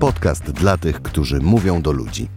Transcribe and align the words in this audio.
Podcast 0.00 0.50
dla 0.50 0.78
tych, 0.78 1.02
którzy 1.02 1.40
mówią 1.40 1.82
do 1.82 1.92
ludzi. 1.92 2.28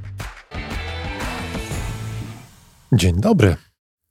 Dzień 2.93 3.21
dobry. 3.21 3.55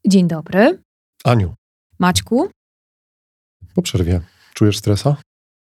Dzień 0.06 0.28
dobry. 0.28 0.82
Aniu, 1.24 1.54
Maćku, 1.98 2.48
po 3.74 3.82
przerwie 3.82 4.20
czujesz 4.54 4.78
stresa? 4.78 5.16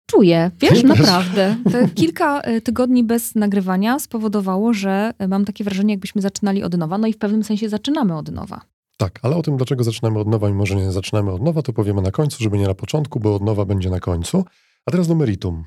czuję, 0.06 0.50
wiesz, 0.60 0.82
naprawdę. 0.82 1.56
Te 1.72 1.88
kilka 1.88 2.40
e, 2.40 2.60
tygodni 2.60 3.04
bez 3.04 3.34
nagrywania 3.34 3.98
spowodowało, 3.98 4.74
że 4.74 5.12
e, 5.18 5.28
mam 5.28 5.44
takie 5.44 5.64
wrażenie, 5.64 5.94
jakbyśmy 5.94 6.22
zaczynali 6.22 6.62
od 6.62 6.76
nowa. 6.76 6.98
No 6.98 7.06
i 7.06 7.12
w 7.12 7.18
pewnym 7.18 7.44
sensie 7.44 7.68
zaczynamy 7.68 8.16
od 8.16 8.32
nowa. 8.32 8.60
Tak, 8.96 9.20
ale 9.22 9.36
o 9.36 9.42
tym, 9.42 9.56
dlaczego 9.56 9.84
zaczynamy 9.84 10.18
od 10.18 10.28
nowa 10.28 10.48
i 10.48 10.52
może 10.52 10.74
nie 10.74 10.92
zaczynamy 10.92 11.32
od 11.32 11.42
nowa, 11.42 11.62
to 11.62 11.72
powiemy 11.72 12.02
na 12.02 12.10
końcu, 12.10 12.42
żeby 12.42 12.58
nie 12.58 12.66
na 12.66 12.74
początku, 12.74 13.20
bo 13.20 13.34
od 13.34 13.42
nowa 13.42 13.64
będzie 13.64 13.90
na 13.90 14.00
końcu. 14.00 14.44
A 14.86 14.90
teraz 14.90 15.08
do 15.08 15.14
meritum. 15.14 15.64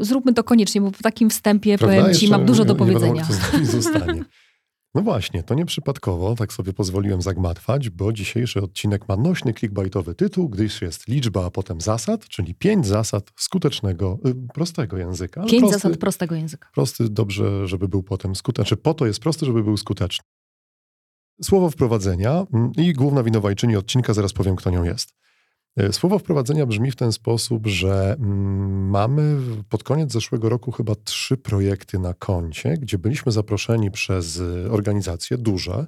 Zróbmy 0.00 0.34
to 0.34 0.44
koniecznie, 0.44 0.80
bo 0.80 0.90
po 0.90 1.02
takim 1.02 1.30
wstępie, 1.30 1.78
Prawda? 1.78 1.96
powiem 1.96 2.14
ci, 2.14 2.24
Jeszcze 2.24 2.38
mam 2.38 2.46
dużo 2.46 2.62
nie, 2.62 2.66
do 2.74 2.84
nie 2.84 2.92
wiadomo, 2.92 3.12
powiedzenia. 3.14 3.50
nami 3.52 3.66
zostanie. 3.82 4.24
No 4.94 5.02
właśnie, 5.02 5.42
to 5.42 5.54
nieprzypadkowo, 5.54 6.34
tak 6.34 6.52
sobie 6.52 6.72
pozwoliłem 6.72 7.22
zagmatwać, 7.22 7.90
bo 7.90 8.12
dzisiejszy 8.12 8.62
odcinek 8.62 9.08
ma 9.08 9.16
nośny 9.16 9.54
clickbaitowy 9.54 10.14
tytuł, 10.14 10.48
gdyż 10.48 10.82
jest 10.82 11.08
liczba, 11.08 11.46
a 11.46 11.50
potem 11.50 11.80
zasad, 11.80 12.28
czyli 12.28 12.54
pięć 12.54 12.86
zasad 12.86 13.30
skutecznego, 13.36 14.18
y, 14.26 14.34
prostego 14.54 14.98
języka. 14.98 15.42
Pięć 15.42 15.60
prosty, 15.60 15.78
zasad 15.78 15.96
prostego 15.96 16.34
języka. 16.34 16.68
Prosty, 16.74 17.08
dobrze, 17.10 17.66
żeby 17.68 17.88
był 17.88 18.02
potem 18.02 18.36
skuteczny. 18.36 18.68
Znaczy, 18.68 18.76
po 18.82 18.94
to 18.94 19.06
jest 19.06 19.20
prosty, 19.20 19.46
żeby 19.46 19.62
był 19.64 19.76
skuteczny. 19.76 20.24
Słowo 21.42 21.70
wprowadzenia 21.70 22.46
mm, 22.54 22.72
i 22.76 22.92
główna 22.92 23.22
winowajczyni 23.22 23.76
odcinka, 23.76 24.14
zaraz 24.14 24.32
powiem, 24.32 24.56
kto 24.56 24.70
nią 24.70 24.84
jest. 24.84 25.14
E, 25.80 25.92
Słowo 25.92 26.18
wprowadzenia 26.18 26.66
brzmi 26.66 26.90
w 26.90 26.96
ten 26.96 27.12
sposób, 27.12 27.66
że 27.66 28.16
mm, 28.20 28.90
mamy 28.90 29.36
pod 29.68 29.82
koniec 29.82 30.12
zeszłego 30.12 30.48
roku 30.48 30.72
chyba 30.72 30.94
trzy 31.04 31.36
projekty 31.36 31.98
na 31.98 32.14
koncie, 32.14 32.74
gdzie 32.78 32.98
byliśmy 32.98 33.32
zaproszeni 33.32 33.90
przez 33.90 34.36
y, 34.36 34.70
organizacje 34.70 35.38
duże 35.38 35.86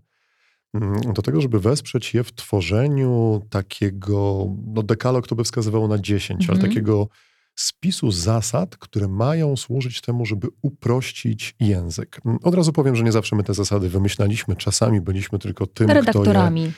mm, 0.75 1.01
do 1.01 1.23
tego, 1.23 1.41
żeby 1.41 1.61
wesprzeć 1.61 2.15
je 2.15 2.25
w 2.25 2.33
tworzeniu 2.33 3.43
takiego, 3.51 4.47
no 4.67 4.83
dekalog 4.83 5.27
to 5.27 5.35
by 5.37 5.45
wskazywało 5.45 5.89
na 5.89 5.99
10, 5.99 6.45
ale 6.49 6.57
Mhm. 6.57 6.71
takiego 6.73 7.09
spisu 7.55 8.11
zasad, 8.11 8.77
które 8.77 9.09
mają 9.09 9.57
służyć 9.57 10.01
temu, 10.01 10.27
żeby 10.27 10.49
uprościć 10.63 11.55
język. 11.61 12.21
Mm, 12.27 12.39
Od 12.43 12.55
razu 12.55 12.73
powiem, 12.73 12.97
że 12.97 13.05
nie 13.05 13.13
zawsze 13.13 13.37
my 13.37 13.45
te 13.45 13.55
zasady 13.55 13.89
wymyślaliśmy, 13.89 14.57
czasami 14.57 15.01
byliśmy 15.01 15.39
tylko 15.39 15.67
tym, 15.67 15.87
kto 16.03 16.25
je. 16.25 16.31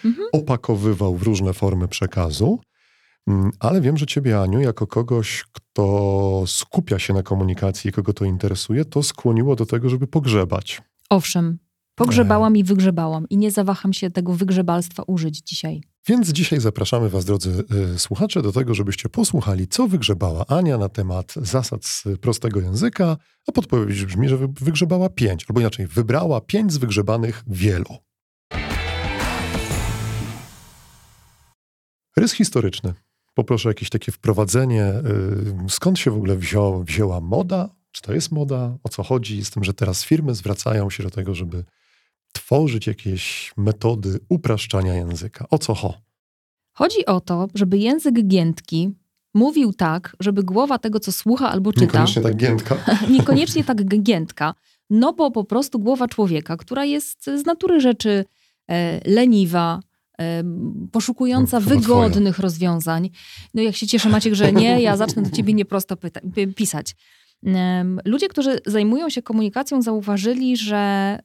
Mhm. 0.04 0.28
opakowywał 0.32 1.16
w 1.16 1.22
różne 1.22 1.52
formy 1.52 1.88
przekazu. 1.88 2.58
Mm, 3.26 3.50
Ale 3.60 3.80
wiem, 3.80 3.96
że 3.96 4.06
ciebie, 4.06 4.40
Aniu, 4.40 4.60
jako 4.60 4.86
kogoś, 4.86 5.44
kto 5.52 6.44
skupia 6.46 6.98
się 6.98 7.14
na 7.14 7.22
komunikacji 7.22 7.88
i 7.88 7.92
kogo 7.92 8.12
to 8.12 8.24
interesuje, 8.24 8.84
to 8.84 9.02
skłoniło 9.02 9.56
do 9.56 9.66
tego, 9.66 9.88
żeby 9.88 10.06
pogrzebać. 10.06 10.82
Owszem, 11.10 11.58
pogrzebałam 11.94 12.56
i 12.56 12.64
wygrzebałam 12.64 13.28
i 13.30 13.36
nie 13.36 13.50
zawaham 13.50 13.92
się 13.92 14.10
tego 14.10 14.32
wygrzebalstwa 14.32 15.02
użyć 15.06 15.38
dzisiaj. 15.38 15.82
Więc 16.08 16.28
dzisiaj 16.28 16.60
zapraszamy 16.60 17.08
Was, 17.08 17.24
drodzy 17.24 17.64
y, 17.94 17.98
słuchacze, 17.98 18.42
do 18.42 18.52
tego, 18.52 18.74
żebyście 18.74 19.08
posłuchali, 19.08 19.68
co 19.68 19.88
wygrzebała 19.88 20.46
Ania 20.46 20.78
na 20.78 20.88
temat 20.88 21.34
zasad 21.36 21.84
z 21.84 22.04
prostego 22.20 22.60
języka, 22.60 23.16
a 23.48 23.52
podpowiedź 23.52 24.04
brzmi, 24.04 24.28
że 24.28 24.36
wy- 24.36 24.48
wygrzebała 24.60 25.08
pięć, 25.08 25.46
albo 25.48 25.60
inaczej, 25.60 25.86
wybrała 25.86 26.40
pięć 26.40 26.72
z 26.72 26.76
wygrzebanych 26.76 27.42
wielu. 27.46 27.96
Rys 32.16 32.32
historyczny. 32.32 32.94
Poproszę 33.34 33.68
jakieś 33.68 33.90
takie 33.90 34.12
wprowadzenie. 34.12 34.84
y, 35.66 35.70
Skąd 35.70 35.98
się 35.98 36.10
w 36.10 36.16
ogóle 36.16 36.36
wziął, 36.36 36.84
wzięła 36.84 37.20
moda? 37.20 37.68
Czy 37.92 38.02
to 38.02 38.12
jest 38.12 38.32
moda? 38.32 38.76
O 38.82 38.88
co 38.88 39.02
chodzi 39.02 39.44
z 39.44 39.50
tym, 39.50 39.64
że 39.64 39.74
teraz 39.74 40.04
firmy 40.04 40.34
zwracają 40.34 40.90
się 40.90 41.02
do 41.02 41.10
tego, 41.10 41.34
żeby 41.34 41.64
tworzyć 42.32 42.86
jakieś 42.86 43.52
metody 43.56 44.20
upraszczania 44.28 44.94
języka? 44.94 45.46
O 45.50 45.58
co 45.58 45.74
ho? 45.74 45.94
Chodzi 46.72 47.06
o 47.06 47.20
to, 47.20 47.48
żeby 47.54 47.78
język 47.78 48.26
giętki 48.26 48.90
mówił 49.34 49.72
tak, 49.72 50.16
żeby 50.20 50.42
głowa 50.42 50.78
tego, 50.78 51.00
co 51.00 51.12
słucha 51.12 51.50
albo 51.50 51.72
czyta, 51.72 51.84
Niekoniecznie 51.84 52.22
tak 52.22 52.36
giętka. 52.36 52.76
niekoniecznie 53.10 53.64
tak 53.64 54.02
giętka, 54.02 54.54
no 54.90 55.12
bo 55.12 55.30
po 55.30 55.44
prostu 55.44 55.78
głowa 55.78 56.08
człowieka, 56.08 56.56
która 56.56 56.84
jest 56.84 57.24
z 57.24 57.46
natury 57.46 57.80
rzeczy 57.80 58.24
e, 58.68 59.10
leniwa, 59.10 59.80
poszukująca 60.92 61.60
No, 61.60 61.66
wygodnych 61.66 62.38
rozwiązań. 62.38 63.10
No 63.54 63.62
jak 63.62 63.76
się 63.76 63.86
cieszę 63.86 64.08
Maciek, 64.08 64.34
że 64.34 64.52
nie, 64.52 64.82
ja 64.82 64.96
zacznę 64.96 65.22
do 65.22 65.30
ciebie 65.30 65.54
nieprosto 65.54 65.96
pisać. 66.56 66.96
Ludzie, 68.04 68.28
którzy 68.28 68.58
zajmują 68.66 69.10
się 69.10 69.22
komunikacją, 69.22 69.82
zauważyli, 69.82 70.56
że, 70.56 71.18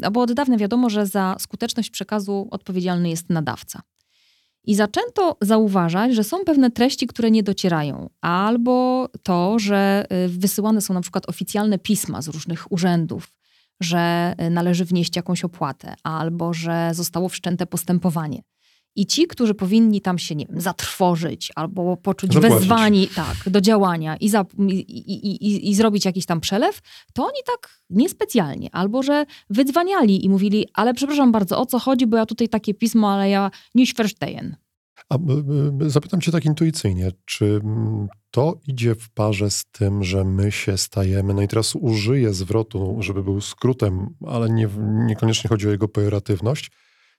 no 0.00 0.10
bo 0.10 0.20
od 0.20 0.32
dawna 0.32 0.56
wiadomo, 0.56 0.90
że 0.90 1.06
za 1.06 1.36
skuteczność 1.38 1.90
przekazu 1.90 2.48
odpowiedzialny 2.50 3.10
jest 3.10 3.30
nadawca. 3.30 3.82
I 4.64 4.74
zaczęto 4.74 5.36
zauważać, 5.40 6.14
że 6.14 6.24
są 6.24 6.44
pewne 6.44 6.70
treści, 6.70 7.06
które 7.06 7.30
nie 7.30 7.42
docierają, 7.42 8.10
albo 8.20 9.08
to, 9.22 9.58
że 9.58 10.06
y, 10.26 10.28
wysyłane 10.28 10.80
są 10.80 10.94
na 10.94 11.00
przykład 11.00 11.28
oficjalne 11.28 11.78
pisma 11.78 12.22
z 12.22 12.28
różnych 12.28 12.72
urzędów, 12.72 13.32
że 13.82 14.34
y, 14.42 14.50
należy 14.50 14.84
wnieść 14.84 15.16
jakąś 15.16 15.44
opłatę, 15.44 15.94
albo 16.02 16.54
że 16.54 16.90
zostało 16.94 17.28
wszczęte 17.28 17.66
postępowanie. 17.66 18.42
I 18.96 19.06
ci, 19.06 19.26
którzy 19.26 19.54
powinni 19.54 20.00
tam 20.00 20.18
się, 20.18 20.34
nie 20.34 20.46
wiem, 20.46 20.60
zatrwożyć 20.60 21.52
albo 21.54 21.96
poczuć 21.96 22.32
Zapłacić. 22.32 22.58
wezwani 22.58 23.08
tak, 23.08 23.36
do 23.46 23.60
działania 23.60 24.16
i, 24.16 24.28
za, 24.28 24.44
i, 24.68 24.78
i, 24.78 25.70
i, 25.70 25.74
zrobić 25.74 26.04
jakiś 26.04 26.26
tam 26.26 26.40
przelew, 26.40 26.80
to 27.14 27.22
oni 27.22 27.38
tak 27.46 27.78
niespecjalnie. 27.90 28.68
Albo 28.72 29.02
że 29.02 29.26
wydzwaniali 29.50 30.24
i 30.24 30.28
mówili, 30.28 30.66
ale 30.74 30.94
przepraszam 30.94 31.32
bardzo, 31.32 31.58
o 31.60 31.66
co 31.66 31.78
chodzi, 31.78 32.06
bo 32.06 32.16
ja 32.16 32.26
tutaj 32.26 32.48
takie 32.48 32.74
pismo, 32.74 33.12
ale 33.12 33.30
ja 33.30 33.50
nicht 33.74 33.96
verstehen. 33.96 34.56
A 35.12 35.18
zapytam 35.86 36.20
cię 36.20 36.32
tak 36.32 36.44
intuicyjnie, 36.44 37.10
czy 37.24 37.60
to 38.30 38.60
idzie 38.66 38.94
w 38.94 39.10
parze 39.10 39.50
z 39.50 39.64
tym, 39.72 40.04
że 40.04 40.24
my 40.24 40.52
się 40.52 40.78
stajemy, 40.78 41.34
no 41.34 41.42
i 41.42 41.48
teraz 41.48 41.74
użyję 41.74 42.34
zwrotu, 42.34 42.96
żeby 43.00 43.22
był 43.22 43.40
skrótem, 43.40 44.14
ale 44.26 44.50
nie, 44.50 44.68
niekoniecznie 45.06 45.48
chodzi 45.48 45.68
o 45.68 45.70
jego 45.70 45.88
pejoratywność, 45.88 46.70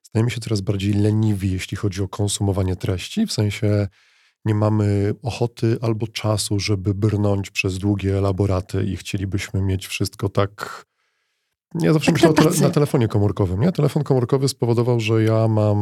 stajemy 0.01 0.31
się 0.31 0.41
coraz 0.41 0.61
bardziej 0.61 0.93
leniwi, 0.93 1.51
jeśli 1.51 1.77
chodzi 1.77 2.01
o 2.01 2.07
konsumowanie 2.07 2.75
treści, 2.75 3.25
w 3.25 3.33
sensie 3.33 3.87
nie 4.45 4.55
mamy 4.55 5.13
ochoty 5.23 5.77
albo 5.81 6.07
czasu, 6.07 6.59
żeby 6.59 6.93
brnąć 6.93 7.51
przez 7.51 7.77
długie 7.77 8.17
elaboraty 8.17 8.85
i 8.85 8.97
chcielibyśmy 8.97 9.61
mieć 9.61 9.87
wszystko 9.87 10.29
tak... 10.29 10.85
Ja 11.81 11.93
zawsze 11.93 12.05
Tak 12.05 12.13
myślę 12.15 12.29
na 12.29 12.33
tele, 12.35 12.49
tacy. 12.49 12.61
na 12.61 12.69
telefonie 12.69 13.07
komórkowym. 13.07 13.59
Nie? 13.61 13.71
Telefon 13.71 14.03
komórkowy 14.03 14.47
spowodował, 14.47 14.99
że 14.99 15.23
ja 15.23 15.47
mam 15.47 15.77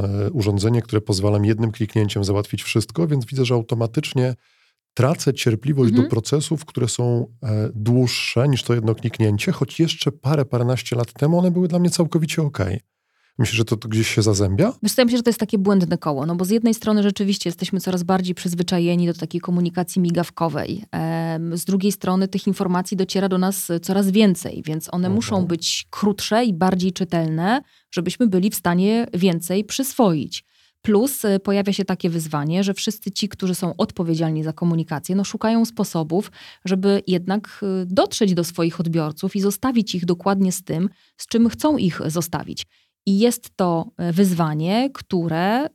e, 0.00 0.30
urządzenie, 0.30 0.82
które 0.82 1.00
pozwala 1.00 1.38
mi 1.38 1.48
jednym 1.48 1.72
kliknięciem 1.72 2.24
załatwić 2.24 2.62
wszystko, 2.62 3.06
więc 3.06 3.26
widzę, 3.26 3.44
że 3.44 3.54
automatycznie 3.54 4.34
tracę 4.94 5.34
cierpliwość 5.34 5.90
Mhm. 5.90 6.04
do 6.04 6.10
procesów, 6.10 6.64
które 6.64 6.88
są 6.88 7.26
e, 7.42 7.70
dłuższe 7.74 8.48
niż 8.48 8.62
to 8.62 8.74
jedno 8.74 8.94
kliknięcie, 8.94 9.52
choć 9.52 9.80
jeszcze 9.80 10.12
parę, 10.12 10.44
paręnaście 10.44 10.96
lat 10.96 11.12
temu 11.12 11.38
one 11.38 11.50
były 11.50 11.68
dla 11.68 11.78
mnie 11.78 11.90
całkowicie 11.90 12.42
okej. 12.42 12.80
Myślisz, 13.38 13.56
że 13.56 13.64
to, 13.64 13.76
to 13.76 13.88
gdzieś 13.88 14.08
się 14.14 14.22
zazębia? 14.22 14.72
Co, 14.72 14.78
ja 14.98 15.04
myślę, 15.04 15.16
że 15.18 15.22
to 15.22 15.30
jest 15.30 15.40
takie 15.40 15.58
błędne 15.58 15.98
koło, 15.98 16.26
no 16.26 16.34
bo 16.36 16.44
z 16.44 16.50
jednej 16.50 16.74
strony 16.74 17.02
rzeczywiście 17.02 17.48
jesteśmy 17.48 17.80
coraz 17.80 18.02
bardziej 18.02 18.34
przyzwyczajeni 18.34 19.06
do 19.06 19.14
takiej 19.14 19.40
komunikacji 19.40 20.02
migawkowej. 20.02 20.84
Z 21.52 21.64
drugiej 21.64 21.92
strony 21.92 22.28
tych 22.28 22.46
informacji 22.46 22.96
dociera 22.96 23.28
do 23.28 23.38
nas 23.38 23.68
coraz 23.82 24.10
więcej, 24.10 24.62
więc 24.66 24.88
one 24.94 25.06
Mhm. 25.06 25.14
muszą 25.14 25.46
być 25.46 25.86
krótsze 25.90 26.44
i 26.44 26.54
bardziej 26.54 26.92
czytelne, 26.92 27.62
żebyśmy 27.90 28.26
byli 28.26 28.50
w 28.50 28.54
stanie 28.54 29.06
więcej 29.14 29.64
przyswoić. 29.64 30.44
Plus 30.82 31.24
e, 31.24 31.40
pojawia 31.40 31.72
się 31.72 31.84
takie 31.84 32.10
wyzwanie, 32.10 32.64
że 32.64 32.74
wszyscy 32.74 33.10
ci, 33.10 33.28
którzy 33.28 33.54
są 33.54 33.76
odpowiedzialni 33.76 34.42
za 34.42 34.52
komunikację, 34.52 35.14
no 35.16 35.24
szukają 35.24 35.64
sposobów, 35.64 36.30
żeby 36.64 37.02
jednak 37.06 37.60
e, 37.62 37.86
dotrzeć 37.86 38.34
do 38.34 38.44
swoich 38.44 38.80
odbiorców 38.80 39.36
i 39.36 39.40
zostawić 39.40 39.94
ich 39.94 40.04
dokładnie 40.04 40.52
z 40.52 40.62
tym, 40.62 40.88
z 41.16 41.26
czym 41.26 41.48
chcą 41.48 41.76
ich 41.76 42.00
zostawić. 42.06 42.66
I 43.06 43.18
jest 43.18 43.56
to 43.56 43.90
e, 43.98 44.12
wyzwanie, 44.12 44.90
które 44.94 45.66
y, 45.66 45.68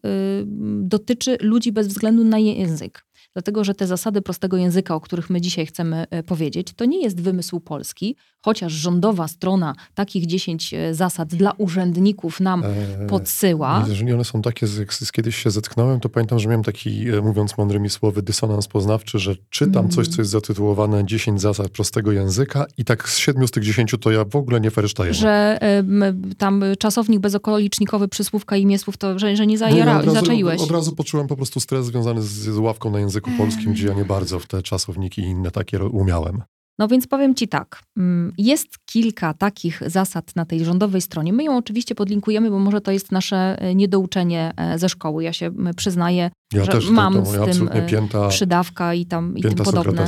dotyczy 0.81 1.38
ludzi 1.41 1.71
bez 1.71 1.88
względu 1.88 2.24
na 2.24 2.39
język. 2.39 3.06
Dlatego, 3.38 3.63
że 3.63 3.74
te 3.74 3.88
zasady 3.88 4.22
prostego 4.22 4.57
języka, 4.57 4.95
o 4.95 5.01
których 5.01 5.30
my 5.30 5.42
dzisiaj 5.42 5.66
chcemy 5.66 6.06
e, 6.10 6.24
powiedzieć, 6.24 6.68
to 6.75 6.86
nie 6.86 7.04
jest 7.04 7.22
wymysł 7.22 7.60
polski, 7.60 8.16
chociaż 8.42 8.74
rządowa 8.74 9.28
strona 9.28 9.75
takich 9.95 10.25
10 10.25 10.74
e, 10.74 10.94
zasad 10.94 11.30
dla 11.36 11.51
urzędników 11.51 12.39
nam 12.39 12.63
E, 12.63 13.07
podsyła. 13.07 13.86
Jeżeli 13.89 14.13
one 14.13 14.24
są 14.24 14.42
takie, 14.42 14.68
jak 14.80 15.12
kiedyś 15.12 15.36
się 15.36 15.51
zetknąłem, 15.51 16.00
to 16.00 16.10
pamiętam, 16.10 16.39
że 16.39 16.48
miałem 16.50 16.63
taki, 16.63 17.10
e, 17.10 17.22
mówiąc 17.22 17.57
mądrymi 17.57 17.89
słowy, 17.89 18.22
dysonans 18.22 18.68
poznawczy, 18.68 19.19
że 19.19 19.36
czytam 19.50 19.80
Mm. 19.80 19.92
coś, 19.92 20.07
co 20.07 20.22
jest 20.22 20.31
zatytułowane 20.31 21.06
10 21.06 21.42
zasad 21.42 21.69
prostego 21.69 22.12
języka 22.12 22.66
i 22.78 22.86
tak 22.86 23.10
z 23.10 23.18
7 23.18 23.48
z 23.48 23.51
tych 23.51 23.63
10 23.63 23.95
to 24.01 24.12
ja 24.12 24.25
w 24.25 24.36
ogóle 24.36 24.62
nie 24.62 24.72
fersztaję. 24.72 25.13
Że 25.13 25.57
em, 25.62 26.04
tam 26.38 26.63
czasownik 26.80 27.19
bezokolicznikowy, 27.19 28.07
przysłówka 28.07 28.57
i 28.57 28.62
imiesłów, 28.62 28.98
to 28.98 29.19
że, 29.19 29.36
że 29.36 29.48
nie 29.48 29.51
Nie, 29.54 29.57
zajera, 29.57 29.94
No 29.94 30.00
od, 30.00 30.06
razu, 30.06 30.19
zaczaiłeś. 30.19 30.62
od 30.62 30.72
razu 30.72 30.95
poczułem 30.95 31.28
po 31.28 31.36
prostu 31.36 31.60
stres 31.60 31.86
związany 31.86 32.22
z, 32.22 32.28
z 32.28 32.57
ławką 32.57 32.92
na 32.92 33.00
języku 33.00 33.26
polskim, 33.38 33.74
gdzie 33.74 33.88
ja 33.88 33.94
nie 33.94 34.06
bardzo 34.06 34.39
w 34.39 34.47
te 34.47 34.62
czasowniki 34.62 35.21
i 35.21 35.25
inne 35.25 35.51
takie 35.51 35.83
umiałem. 35.83 36.44
No 36.79 36.88
więc 36.88 37.07
powiem 37.07 37.35
Ci 37.35 37.47
tak, 37.47 37.83
mm, 37.97 38.33
jest 38.38 38.68
kilka 38.85 39.33
takich 39.33 39.81
zasad 39.85 40.35
na 40.35 40.45
tej 40.45 40.65
rządowej 40.65 41.01
stronie. 41.01 41.33
My 41.33 41.44
ją 41.44 41.57
oczywiście 41.57 41.95
podlinkujemy, 41.95 42.50
bo 42.50 42.59
może 42.59 42.81
to 42.81 42.91
jest 42.91 43.12
nasze 43.12 43.62
e, 43.62 43.75
niedouczenie 43.75 44.53
e, 44.57 44.79
ze 44.79 44.89
szkoły. 44.89 45.24
Ja 45.24 45.33
się 45.33 45.51
przyznaję, 45.75 46.31
ja 46.53 46.65
że 46.65 46.71
też, 46.71 46.85
to, 46.85 46.91
mam 46.91 47.13
to 47.13 47.25
z 47.25 47.27
moja 47.27 47.39
tym 47.39 47.50
absolutnie 47.50 47.83
e, 47.83 47.88
pięta, 47.89 48.27
przydawka 48.27 48.94
i 48.94 49.06
tam 49.06 49.38
i 49.38 49.41
pięta 49.41 49.63
tym 49.63 49.74
podobne. 49.74 50.06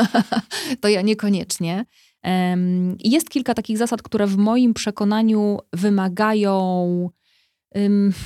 To 0.80 0.88
ja 0.88 1.02
niekoniecznie. 1.02 1.84
Jest 3.04 3.30
kilka 3.30 3.54
takich 3.54 3.78
zasad, 3.78 4.02
które 4.02 4.26
w 4.26 4.36
moim 4.36 4.74
przekonaniu 4.74 5.58
wymagają 5.72 6.84
ym, 7.04 7.18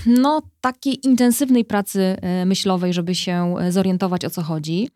no, 0.06 0.42
takiej 0.60 1.06
intensywnej 1.06 1.64
pracy 1.64 2.00
e, 2.20 2.44
myślowej, 2.46 2.92
żeby 2.92 3.14
się 3.14 3.54
e, 3.60 3.72
zorientować 3.72 4.24
o 4.24 4.30
co 4.30 4.42
chodzi. 4.42 4.88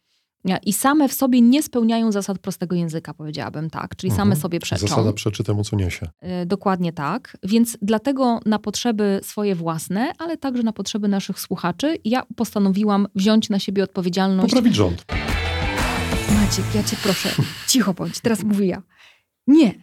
Ja- 0.44 0.56
I 0.58 0.72
same 0.72 1.08
w 1.08 1.12
sobie 1.12 1.40
nie 1.40 1.62
spełniają 1.62 2.12
zasad 2.12 2.38
prostego 2.38 2.76
języka, 2.76 3.14
powiedziałabym 3.14 3.70
tak, 3.70 3.96
czyli 3.96 4.10
same 4.10 4.22
Mhm. 4.22 4.40
sobie 4.40 4.60
przeczą. 4.60 4.86
Zasada 4.86 5.12
przeczy 5.12 5.44
temu, 5.44 5.64
co 5.64 5.76
niesie. 5.76 6.08
E, 6.20 6.46
Dokładnie 6.46 6.92
tak. 6.92 7.36
Więc 7.42 7.78
dlatego 7.82 8.40
na 8.46 8.58
potrzeby 8.58 9.20
swoje 9.22 9.54
własne, 9.54 10.12
ale 10.18 10.36
także 10.36 10.62
na 10.62 10.72
potrzeby 10.72 11.08
naszych 11.08 11.40
słuchaczy, 11.40 11.96
ja 12.04 12.22
postanowiłam 12.36 13.06
wziąć 13.14 13.50
na 13.50 13.58
siebie 13.58 13.84
odpowiedzialność. 13.84 14.48
Poprawić 14.54 14.74
rząd. 14.74 15.04
Maciek, 16.34 16.64
ja 16.74 16.82
cię 16.82 16.96
proszę, 17.02 17.28
cicho 17.68 17.94
bądź, 17.94 18.20
teraz 18.20 18.42
mówię 18.44 18.66
ja. 18.66 18.82
Nie, 19.46 19.74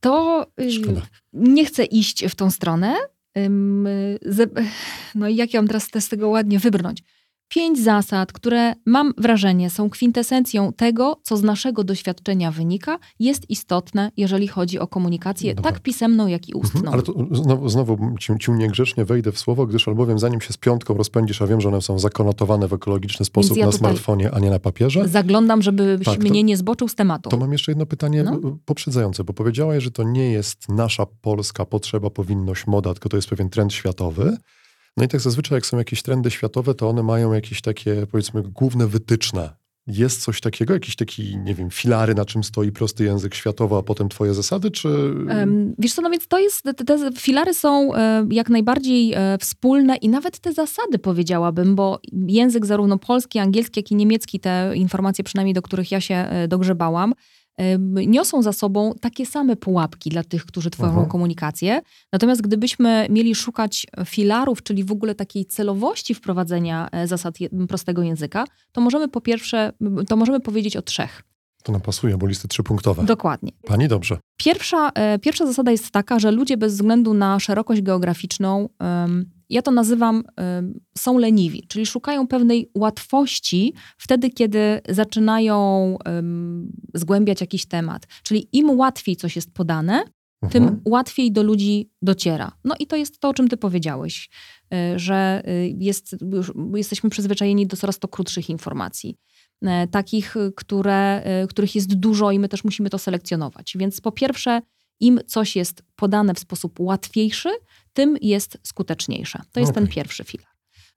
to 0.00 0.46
y, 0.60 0.72
Szkoda. 0.72 1.00
nie 1.32 1.64
chcę 1.64 1.84
iść 1.84 2.24
w 2.26 2.34
tą 2.34 2.50
stronę. 2.50 2.94
No 5.14 5.28
i 5.28 5.36
jak 5.36 5.54
ja 5.54 5.60
mam 5.60 5.68
teraz 5.68 5.90
te- 5.90 6.00
z 6.00 6.08
tego 6.08 6.28
ładnie 6.28 6.58
wybrnąć? 6.58 7.02
Pięć 7.48 7.78
zasad, 7.82 8.32
które 8.32 8.74
mam 8.86 9.12
wrażenie 9.18 9.70
są 9.70 9.90
kwintesencją 9.90 10.72
tego, 10.72 11.16
co 11.22 11.36
z 11.36 11.42
naszego 11.42 11.84
doświadczenia 11.84 12.50
wynika, 12.50 12.98
jest 13.20 13.50
istotne, 13.50 14.10
jeżeli 14.16 14.48
chodzi 14.48 14.78
o 14.78 14.86
komunikację, 14.86 15.54
Dobra. 15.54 15.70
tak 15.72 15.80
pisemną, 15.80 16.26
jak 16.26 16.48
i 16.48 16.54
ustną. 16.54 16.80
Mhm, 16.80 16.94
ale 16.94 17.02
to 17.02 17.12
znowu, 17.32 17.68
znowu 17.68 17.98
ci, 18.20 18.32
ci 18.40 18.52
niegrzecznie 18.52 19.04
wejdę 19.04 19.32
w 19.32 19.38
słowo, 19.38 19.66
gdyż 19.66 19.88
albowiem 19.88 20.18
zanim 20.18 20.40
się 20.40 20.52
z 20.52 20.56
piątką 20.56 20.94
rozpędzisz, 20.94 21.42
a 21.42 21.46
wiem, 21.46 21.60
że 21.60 21.68
one 21.68 21.82
są 21.82 21.98
zakonotowane 21.98 22.68
w 22.68 22.72
ekologiczny 22.72 23.24
sposób 23.26 23.56
ja 23.56 23.66
na 23.66 23.72
smartfonie, 23.72 24.30
a 24.30 24.38
nie 24.38 24.50
na 24.50 24.58
papierze, 24.58 25.08
Zaglądam, 25.08 25.62
żebyś 25.62 26.04
Tak, 26.06 26.14
to- 26.18 26.20
mnie 26.28 26.42
nie 26.42 26.56
zboczył 26.56 26.88
z 26.88 26.94
tematu. 26.94 27.30
to 27.30 27.36
mam 27.36 27.52
jeszcze 27.52 27.70
jedno 27.72 27.86
pytanie 27.86 28.22
No. 28.22 28.34
y, 28.36 28.40
poprzedzające, 28.64 29.24
bo 29.24 29.32
powiedziałaś, 29.32 29.82
że 29.84 29.90
to 29.90 30.02
nie 30.02 30.32
jest 30.32 30.68
nasza 30.68 31.06
polska 31.06 31.64
potrzeba, 31.64 32.10
powinność, 32.10 32.66
moda, 32.66 32.94
tylko 32.94 33.08
to 33.08 33.16
jest 33.16 33.28
pewien 33.28 33.50
trend 33.50 33.72
światowy. 33.72 34.36
No 34.96 35.04
i 35.04 35.08
tak 35.08 35.20
zazwyczaj, 35.20 35.56
jak 35.56 35.66
są 35.66 35.78
jakieś 35.78 36.02
trendy 36.02 36.30
światowe, 36.30 36.74
to 36.74 36.88
one 36.88 37.02
mają 37.02 37.32
jakieś 37.32 37.60
takie, 37.60 38.06
powiedzmy, 38.06 38.42
główne 38.42 38.86
wytyczne. 38.86 39.56
Jest 39.86 40.22
coś 40.22 40.40
takiego, 40.40 40.74
jakiś 40.74 40.96
taki, 40.96 41.38
nie 41.38 41.54
wiem, 41.54 41.70
filary, 41.70 42.14
na 42.14 42.24
czym 42.24 42.44
stoi 42.44 42.72
prosty 42.72 43.04
język 43.04 43.34
światowy, 43.34 43.76
a 43.76 43.82
potem 43.82 44.08
twoje 44.08 44.34
zasady, 44.34 44.70
czy... 44.70 44.88
Wiesz 45.78 45.92
co, 45.92 46.02
no 46.02 46.10
więc 46.10 46.28
to 46.28 46.38
jest, 46.38 46.62
te, 46.62 46.74
te 46.74 47.12
filary 47.12 47.54
są 47.54 47.94
e, 47.94 48.26
jak 48.30 48.50
najbardziej 48.50 49.12
e, 49.14 49.38
wspólne 49.40 49.96
i 49.96 50.08
nawet 50.08 50.38
te 50.38 50.52
zasady 50.52 50.98
powiedziałabym, 50.98 51.74
bo 51.74 52.00
język 52.12 52.66
zarówno 52.66 52.98
polski, 52.98 53.38
angielski, 53.38 53.80
jak 53.80 53.90
i 53.90 53.94
niemiecki, 53.94 54.40
te 54.40 54.72
informacje 54.74 55.24
przynajmniej 55.24 55.54
do 55.54 55.62
których 55.62 55.90
ja 55.90 56.00
się 56.00 56.14
e, 56.14 56.48
dogrzebałam, 56.48 57.14
niosą 58.06 58.42
za 58.42 58.52
sobą 58.52 58.94
takie 59.00 59.26
same 59.26 59.56
pułapki 59.56 60.10
dla 60.10 60.24
tych, 60.24 60.44
którzy 60.46 60.70
tworzą 60.70 60.88
Mhm. 60.90 61.08
komunikację. 61.08 61.80
Natomiast 62.12 62.42
gdybyśmy 62.42 63.06
mieli 63.10 63.34
szukać 63.34 63.86
filarów, 64.04 64.62
czyli 64.62 64.84
w 64.84 64.92
ogóle 64.92 65.14
takiej 65.14 65.46
celowości 65.46 66.14
wprowadzenia 66.14 66.88
e, 66.92 67.06
zasad 67.06 67.34
prostego 67.68 68.02
języka, 68.02 68.44
to 68.72 68.80
możemy 68.80 69.08
po 69.08 69.20
pierwsze, 69.20 69.72
to 70.08 70.16
możemy 70.16 70.40
powiedzieć 70.40 70.76
o 70.76 70.82
trzech. 70.82 71.22
To 71.62 71.72
nam 71.72 71.80
pasuje, 71.80 72.16
bo 72.18 72.26
listy 72.26 72.48
trzypunktowe. 72.48 73.04
Dokładnie. 73.04 73.52
Pani 73.66 73.88
dobrze. 73.88 74.18
Pierwsza, 74.36 74.90
e, 74.94 75.18
pierwsza 75.18 75.46
zasada 75.46 75.70
jest 75.70 75.90
taka, 75.90 76.18
że 76.18 76.30
ludzie 76.30 76.56
bez 76.56 76.72
względu 76.74 77.14
na 77.14 77.40
szerokość 77.40 77.82
geograficzną, 77.82 78.68
ja 79.50 79.62
to 79.62 79.70
nazywam, 79.70 80.24
są 80.98 81.18
leniwi, 81.18 81.66
czyli 81.68 81.86
szukają 81.86 82.26
pewnej 82.26 82.70
łatwości 82.74 83.74
wtedy, 83.98 84.30
kiedy 84.30 84.80
zaczynają 84.88 85.96
zgłębiać 86.94 87.40
jakiś 87.40 87.66
temat. 87.66 88.06
Czyli 88.22 88.48
im 88.52 88.70
łatwiej 88.70 89.16
coś 89.16 89.36
jest 89.36 89.54
podane, 89.54 90.04
tym 90.50 90.62
Mhm. 90.62 90.80
łatwiej 90.84 91.32
do 91.32 91.42
ludzi 91.42 91.90
dociera. 92.02 92.52
No 92.64 92.74
i 92.78 92.86
to 92.86 92.96
jest 92.96 93.20
to, 93.20 93.28
o 93.28 93.34
czym 93.34 93.48
ty 93.48 93.56
powiedziałeś, 93.56 94.30
y, 94.74 94.98
że 94.98 95.42
y, 95.48 95.74
jest, 95.78 96.16
jesteśmy 96.74 97.10
przyzwyczajeni 97.10 97.66
do 97.66 97.76
coraz 97.76 97.98
to 97.98 98.08
krótszych 98.08 98.50
informacji. 98.50 99.16
E, 99.62 99.86
Takich, 99.88 100.34
które, 100.56 101.22
y, 101.44 101.46
których 101.46 101.74
jest 101.74 101.94
dużo 101.94 102.30
i 102.30 102.38
my 102.38 102.48
też 102.48 102.64
musimy 102.64 102.90
to 102.90 102.98
selekcjonować. 102.98 103.76
Więc 103.78 104.00
po 104.00 104.12
pierwsze, 104.12 104.60
im 105.00 105.20
coś 105.26 105.56
jest 105.56 105.82
podane 105.96 106.34
w 106.34 106.38
sposób 106.38 106.80
łatwiejszy, 106.80 107.48
tym 107.94 108.16
jest 108.20 108.58
skuteczniejsze. 108.62 109.40
To 109.52 109.60
jest 109.60 109.74
ten 109.74 109.84
Okej. 109.84 109.94
pierwszy 109.94 110.24
filar. 110.24 110.48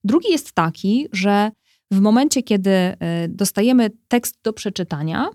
Drugi 0.04 0.32
jest 0.32 0.52
taki, 0.52 1.08
że 1.12 1.52
w 1.92 2.00
momencie, 2.00 2.44
kiedy 2.44 2.70
y, 2.70 2.96
dostajemy 3.30 3.90
tekst 4.08 4.36
do 4.44 4.54
przeczytania, 4.54 5.30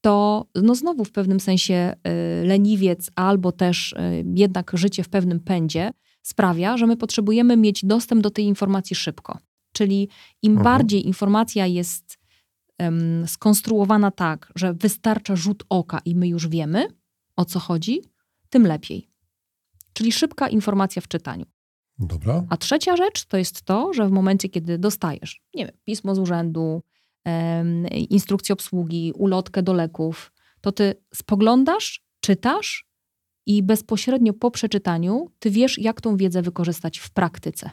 to 0.00 0.46
no 0.62 0.74
znowu 0.74 1.04
w 1.04 1.12
pewnym 1.12 1.40
sensie 1.40 1.94
y, 2.42 2.46
leniwiec 2.46 3.10
albo 3.16 3.52
też 3.52 3.92
y, 3.92 4.24
jednak 4.34 4.70
życie 4.74 5.02
w 5.02 5.08
pewnym 5.08 5.40
pędzie 5.40 5.90
sprawia, 6.22 6.76
że 6.76 6.86
my 6.86 6.96
potrzebujemy 6.96 7.56
mieć 7.56 7.84
dostęp 7.84 8.22
do 8.22 8.30
tej 8.30 8.44
informacji 8.44 8.96
szybko. 8.96 9.38
Czyli 9.72 10.08
im 10.42 10.52
Mhm. 10.52 10.64
bardziej 10.64 11.06
informacja 11.06 11.66
jest 11.66 12.18
em, 12.78 13.24
skonstruowana 13.26 14.10
tak, 14.10 14.52
że 14.56 14.74
wystarcza 14.74 15.36
rzut 15.36 15.64
oka 15.68 16.00
i 16.04 16.14
my 16.16 16.28
już 16.28 16.48
wiemy, 16.48 16.86
o 17.36 17.44
co 17.44 17.58
chodzi, 17.58 18.00
tym 18.50 18.66
lepiej. 18.66 19.13
Czyli 19.94 20.12
szybka 20.12 20.48
informacja 20.48 21.02
w 21.02 21.08
czytaniu. 21.08 21.46
Dobra. 21.98 22.44
A 22.48 22.56
trzecia 22.56 22.96
rzecz 22.96 23.24
to 23.24 23.36
jest 23.36 23.62
to, 23.62 23.92
że 23.92 24.08
w 24.08 24.10
momencie, 24.10 24.48
kiedy 24.48 24.78
dostajesz, 24.78 25.40
nie 25.54 25.66
wiem, 25.66 25.74
pismo 25.84 26.14
z 26.14 26.18
urzędu, 26.18 26.82
instrukcję 28.10 28.52
obsługi, 28.52 29.12
ulotkę 29.16 29.62
do 29.62 29.72
leków, 29.72 30.32
to 30.60 30.72
ty 30.72 30.94
spoglądasz, 31.14 32.04
czytasz 32.20 32.86
i 33.46 33.62
bezpośrednio 33.62 34.32
po 34.32 34.50
przeczytaniu 34.50 35.26
ty 35.38 35.50
wiesz, 35.50 35.78
jak 35.78 36.00
tą 36.00 36.16
wiedzę 36.16 36.42
wykorzystać 36.42 36.98
w 36.98 37.10
praktyce. 37.10 37.70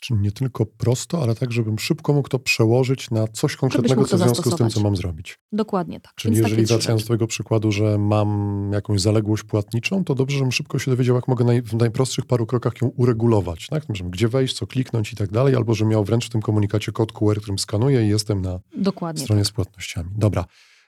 Czyli 0.00 0.20
nie 0.20 0.32
tylko 0.32 0.66
prosto, 0.66 1.22
ale 1.22 1.34
tak, 1.34 1.52
żebym 1.52 1.78
szybko 1.78 2.12
mógł 2.12 2.28
to 2.28 2.38
przełożyć 2.38 3.10
na 3.10 3.28
coś 3.28 3.56
konkretnego, 3.56 4.04
co 4.04 4.16
w 4.16 4.20
związku 4.20 4.50
z 4.50 4.56
tym, 4.56 4.70
co 4.70 4.80
mam 4.80 4.96
zrobić. 4.96 5.38
Dokładnie 5.52 6.00
tak. 6.00 6.14
Czyli 6.14 6.34
Więc 6.34 6.46
jeżeli 6.48 6.66
wracając 6.66 7.02
do 7.02 7.04
twojego 7.04 7.26
przykładu, 7.26 7.72
że 7.72 7.98
mam 7.98 8.70
jakąś 8.72 9.00
zaległość 9.00 9.42
płatniczą, 9.42 10.04
to 10.04 10.14
dobrze, 10.14 10.38
żebym 10.38 10.52
szybko 10.52 10.78
się 10.78 10.90
dowiedział, 10.90 11.16
jak 11.16 11.28
mogę 11.28 11.44
naj, 11.44 11.62
w 11.62 11.74
najprostszych 11.74 12.26
paru 12.26 12.46
krokach 12.46 12.82
ją 12.82 12.88
uregulować. 12.88 13.66
Tak? 13.66 13.84
Żebym 13.94 14.10
gdzie 14.10 14.28
wejść, 14.28 14.56
co 14.56 14.66
kliknąć 14.66 15.12
i 15.12 15.16
tak 15.16 15.30
dalej, 15.30 15.54
albo 15.54 15.74
że 15.74 15.84
miał 15.84 16.04
wręcz 16.04 16.26
w 16.26 16.30
tym 16.30 16.42
komunikacie 16.42 16.92
kod 16.92 17.12
QR, 17.12 17.40
którym 17.40 17.58
skanuję 17.58 18.06
i 18.06 18.08
jestem 18.08 18.42
na 18.42 18.60
Dokładnie. 18.76 19.24
stronie 19.24 19.44
z 19.44 19.50
płatnościami. 19.50 20.10
Dobra. 20.16 20.44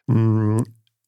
Mm, 0.08 0.62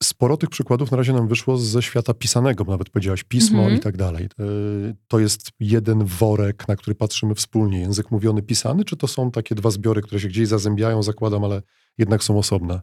Sporo 0.04 0.36
tych 0.36 0.50
przykładów 0.50 0.90
na 0.90 0.96
razie 0.96 1.12
nam 1.12 1.28
wyszło 1.28 1.58
ze 1.58 1.82
świata 1.82 2.14
pisanego, 2.14 2.64
bo 2.64 2.72
nawet 2.72 2.90
powiedziałaś 2.90 3.24
pismo 3.24 3.58
Mhm. 3.58 3.76
i 3.78 3.80
tak 3.80 3.96
dalej. 3.96 4.24
Y, 4.24 4.96
To 5.08 5.18
jest 5.18 5.50
jeden 5.60 6.04
worek, 6.04 6.68
na 6.68 6.76
który 6.76 6.94
patrzymy 6.94 7.34
wspólnie. 7.34 7.80
Język 7.80 8.10
mówiony, 8.10 8.42
pisany, 8.42 8.84
czy 8.84 8.96
to 8.96 9.06
są 9.06 9.30
takie 9.30 9.54
dwa 9.54 9.70
zbiory, 9.70 10.02
które 10.02 10.20
się 10.20 10.28
gdzieś 10.28 10.48
zazębiają, 10.48 11.02
zakładam, 11.02 11.44
ale 11.44 11.62
jednak 11.98 12.24
są 12.24 12.38
osobne? 12.38 12.80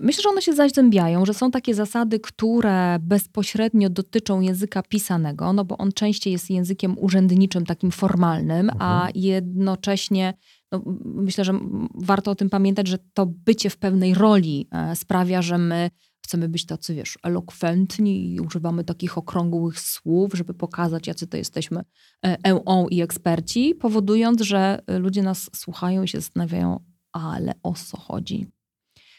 Myślę, 0.00 0.22
że 0.22 0.28
one 0.28 0.42
się 0.42 0.52
zazębiają, 0.52 1.24
że 1.26 1.34
są 1.34 1.50
takie 1.50 1.74
zasady, 1.74 2.20
które 2.20 2.98
bezpośrednio 3.00 3.90
dotyczą 3.90 4.40
języka 4.40 4.82
pisanego, 4.82 5.52
no 5.52 5.64
bo 5.64 5.78
on 5.78 5.92
częściej 5.92 6.32
jest 6.32 6.50
językiem 6.50 6.98
urzędniczym, 6.98 7.66
takim 7.66 7.90
formalnym, 7.90 8.70
a 8.78 8.94
Mhm. 8.94 9.12
jednocześnie 9.14 10.34
no, 10.72 10.82
myślę, 11.04 11.44
że 11.44 11.52
warto 11.94 12.30
o 12.30 12.34
tym 12.34 12.50
pamiętać, 12.50 12.88
że 12.88 12.98
to 13.14 13.26
bycie 13.26 13.70
w 13.70 13.76
pewnej 13.76 14.14
roli 14.14 14.68
e, 14.72 14.96
sprawia, 14.96 15.42
że 15.42 15.58
my 15.58 15.90
chcemy 16.24 16.48
być 16.48 16.66
tacy, 16.66 16.94
wiesz, 16.94 17.18
elokwentni 17.22 18.34
i 18.34 18.40
używamy 18.40 18.84
takich 18.84 19.18
okrągłych 19.18 19.80
słów, 19.80 20.32
żeby 20.34 20.54
pokazać, 20.54 21.06
jacy 21.06 21.26
to 21.26 21.36
jesteśmy 21.36 21.80
e, 22.26 22.36
EO 22.44 22.86
i 22.90 23.00
eksperci, 23.00 23.74
powodując, 23.74 24.40
że 24.40 24.80
e, 24.86 24.98
ludzie 24.98 25.22
nas 25.22 25.50
słuchają 25.54 26.02
i 26.02 26.08
się 26.08 26.18
zastanawiają, 26.18 26.80
ale 27.12 27.52
o 27.62 27.74
co 27.74 27.96
chodzi? 27.96 28.46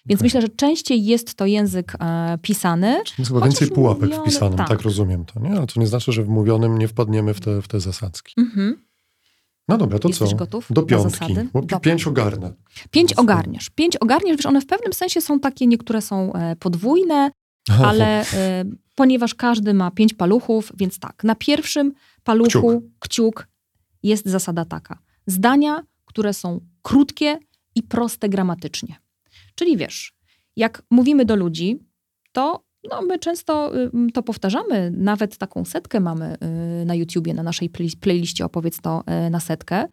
Więc 0.05 0.21
Okej. 0.21 0.25
myślę, 0.25 0.41
że 0.41 0.49
częściej 0.49 1.05
jest 1.05 1.35
to 1.35 1.45
język 1.45 1.93
e, 1.99 2.37
pisany. 2.41 3.01
Czyli 3.05 3.15
jest 3.19 3.31
chyba 3.31 3.45
więcej 3.45 3.67
pułapek 3.67 4.03
mówione, 4.03 4.21
wpisanym, 4.21 4.57
tak. 4.57 4.67
tak. 4.69 4.81
rozumiem 4.81 5.25
to, 5.25 5.39
nie? 5.39 5.51
Ale 5.51 5.67
to 5.67 5.79
nie 5.79 5.87
znaczy, 5.87 6.11
że 6.11 6.23
w 6.23 6.29
mówionym 6.29 6.77
nie 6.77 6.87
wpadniemy 6.87 7.33
w 7.33 7.41
te, 7.41 7.61
w 7.61 7.67
te 7.67 7.79
zasadzki. 7.79 8.33
Mhm. 8.37 8.85
No 9.67 9.77
dobra, 9.77 9.99
to 9.99 10.07
Jesteś 10.07 10.29
co? 10.29 10.35
gotów 10.35 10.67
Do 10.69 10.83
piątki, 10.83 11.35
bo 11.53 11.61
Dobra. 11.61 11.79
pięć 11.79 12.07
ogarnę. 12.07 12.53
Pięć 12.91 13.11
Jasne. 13.11 13.21
ogarniesz. 13.23 13.69
Pięć 13.69 13.97
ogarniesz, 13.97 14.37
wiesz, 14.37 14.45
one 14.45 14.61
w 14.61 14.65
pewnym 14.65 14.93
sensie 14.93 15.21
są 15.21 15.39
takie, 15.39 15.67
niektóre 15.67 16.01
są 16.01 16.33
e, 16.33 16.55
podwójne, 16.55 17.31
Aha, 17.69 17.87
ale 17.87 18.21
e, 18.21 18.65
ponieważ 18.95 19.35
każdy 19.35 19.73
ma 19.73 19.91
pięć 19.91 20.13
paluchów, 20.13 20.71
więc 20.77 20.99
tak, 20.99 21.23
na 21.23 21.35
pierwszym 21.35 21.93
paluchu 22.23 22.89
kciuk. 22.99 23.47
jest 24.03 24.25
zasada 24.25 24.65
taka. 24.65 24.99
Zdania, 25.27 25.83
które 26.05 26.33
są 26.33 26.59
krótkie 26.81 27.39
i 27.75 27.83
proste 27.83 28.29
gramatycznie. 28.29 28.95
Czyli 29.55 29.77
wiesz, 29.77 30.13
jak 30.55 30.83
mówimy 30.91 31.25
do 31.25 31.35
ludzi, 31.35 31.79
to 32.31 32.64
no, 32.91 33.01
my 33.01 33.19
często 33.19 33.77
y, 33.77 34.11
to 34.13 34.23
powtarzamy. 34.23 34.91
Nawet 34.91 35.37
taką 35.37 35.65
setkę 35.65 35.99
mamy 35.99 36.37
y, 36.81 36.85
na 36.85 36.95
YouTubie, 36.95 37.33
na 37.33 37.43
naszej 37.43 37.69
playliście 38.01 38.45
Opowiedz 38.45 38.81
to 38.81 39.03
y, 39.27 39.29
na 39.29 39.39
setkę, 39.39 39.87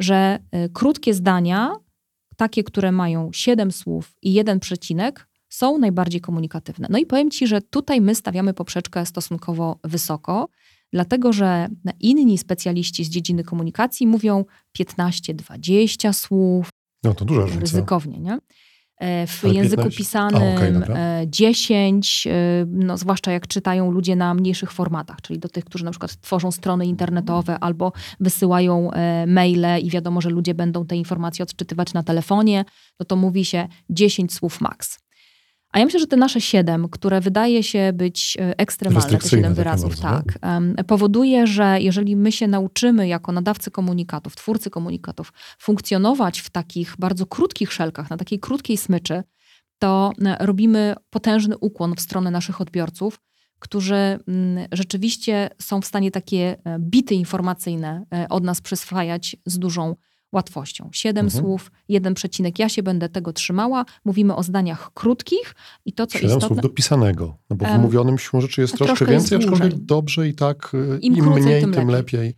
że 0.00 0.38
krótkie 0.72 1.14
zdania, 1.14 1.72
takie, 2.36 2.64
które 2.64 2.92
mają 2.92 3.30
siedem 3.32 3.72
słów 3.72 4.12
i 4.22 4.32
jeden 4.32 4.60
przecinek, 4.60 5.28
są 5.48 5.78
najbardziej 5.78 6.20
komunikatywne. 6.20 6.86
No 6.90 6.98
i 6.98 7.06
powiem 7.06 7.30
Ci, 7.30 7.46
że 7.46 7.60
tutaj 7.62 8.00
my 8.00 8.14
stawiamy 8.14 8.54
poprzeczkę 8.54 9.06
stosunkowo 9.06 9.78
wysoko, 9.84 10.48
dlatego 10.92 11.32
że 11.32 11.68
inni 12.00 12.38
specjaliści 12.38 13.04
z 13.04 13.08
dziedziny 13.08 13.44
komunikacji 13.44 14.06
mówią 14.06 14.44
15-20 14.78 16.12
słów. 16.12 16.68
No 17.04 17.14
to 17.14 17.24
duża 17.24 17.40
różnica. 17.40 17.60
Ryzykownie, 17.60 18.18
nie? 18.18 18.38
E, 19.00 19.26
w 19.26 19.44
Ale 19.44 19.54
języku 19.54 19.82
15? 19.82 19.98
pisanym 19.98 20.42
A, 20.42 20.54
okay, 20.54 21.26
10, 21.26 22.26
e, 22.26 22.30
e, 22.30 22.66
no, 22.68 22.96
zwłaszcza 22.96 23.32
jak 23.32 23.46
czytają 23.46 23.90
ludzie 23.90 24.16
na 24.16 24.34
mniejszych 24.34 24.72
formatach, 24.72 25.20
czyli 25.22 25.38
do 25.38 25.48
tych, 25.48 25.64
którzy 25.64 25.84
na 25.84 25.90
przykład 25.90 26.20
tworzą 26.20 26.50
strony 26.50 26.86
internetowe 26.86 27.58
albo 27.58 27.92
wysyłają 28.20 28.90
maile 29.26 29.82
i 29.82 29.90
wiadomo, 29.90 30.20
że 30.20 30.30
ludzie 30.30 30.54
będą 30.54 30.86
te 30.86 30.96
informacje 30.96 31.42
odczytywać 31.42 31.92
na 31.92 32.02
telefonie, 32.02 32.64
no 33.00 33.06
to 33.06 33.16
mówi 33.16 33.44
się 33.44 33.68
10 33.90 34.34
słów 34.34 34.60
max. 34.60 34.98
A 35.72 35.78
ja 35.78 35.84
myślę, 35.84 36.00
że 36.00 36.06
te 36.06 36.16
nasze 36.16 36.40
siedem, 36.40 36.88
które 36.88 37.20
wydaje 37.20 37.62
się 37.62 37.92
być 37.94 38.36
e, 38.40 38.58
ekstremalne, 38.58 39.18
te 39.18 39.28
siedem 39.28 39.54
wyrazów, 39.54 40.00
tak, 40.00 40.24
powoduje, 40.86 41.46
że 41.46 41.80
jeżeli 41.80 42.16
my 42.16 42.32
się 42.32 42.48
nauczymy 42.48 43.08
jako 43.08 43.32
nadawcy 43.32 43.70
komunikatów, 43.70 44.36
twórcy 44.36 44.70
komunikatów, 44.70 45.32
funkcjonować 45.58 46.40
w 46.40 46.50
takich 46.50 46.94
bardzo 46.98 47.26
krótkich 47.26 47.72
szelkach, 47.72 48.10
na 48.10 48.16
takiej 48.16 48.38
krótkiej 48.38 48.76
smyczy, 48.76 49.22
to 49.78 50.12
e, 50.24 50.46
robimy 50.46 50.94
potężny 51.10 51.58
ukłon 51.58 51.96
w 51.96 52.00
stronę 52.00 52.30
naszych 52.30 52.60
odbiorców, 52.60 53.20
którzy 53.58 54.18
rzeczywiście 54.72 55.50
są 55.60 55.80
w 55.80 55.86
stanie 55.86 56.10
takie 56.10 56.56
e, 56.64 56.78
bity 56.78 57.14
informacyjne 57.14 58.04
od 58.30 58.44
nas 58.44 58.60
przyswajać 58.60 59.36
z 59.46 59.58
dużą 59.58 59.96
łatwością. 60.32 60.90
Siedem 60.92 61.26
mhm. 61.26 61.44
słów, 61.44 61.70
jeden 61.88 62.14
przecinek. 62.14 62.58
Ja 62.58 62.68
się 62.68 62.82
będę 62.82 63.08
tego 63.08 63.32
trzymała. 63.32 63.84
Mówimy 64.04 64.36
o 64.36 64.42
zdaniach 64.42 64.90
krótkich 64.94 65.54
i 65.84 65.92
to, 65.92 66.06
co 66.06 66.18
Siedem 66.18 66.28
istotne... 66.28 66.48
słów 66.48 66.60
do 66.60 66.68
pisanego. 66.68 67.36
No 67.50 67.56
bo 67.56 67.66
w 67.66 67.70
um, 67.70 67.80
mówionym 67.80 68.18
siłą 68.18 68.40
rzeczy 68.40 68.60
jest 68.60 68.76
troszkę 68.76 69.06
więcej, 69.06 69.38
aczkolwiek 69.38 69.74
dobrze 69.74 70.28
i 70.28 70.34
tak, 70.34 70.74
y, 70.74 70.98
im, 71.02 71.16
im 71.16 71.24
krócej, 71.24 71.42
mniej, 71.42 71.60
tym, 71.60 71.72
tym 71.72 71.88
lepiej. 71.88 72.20
lepiej. 72.20 72.36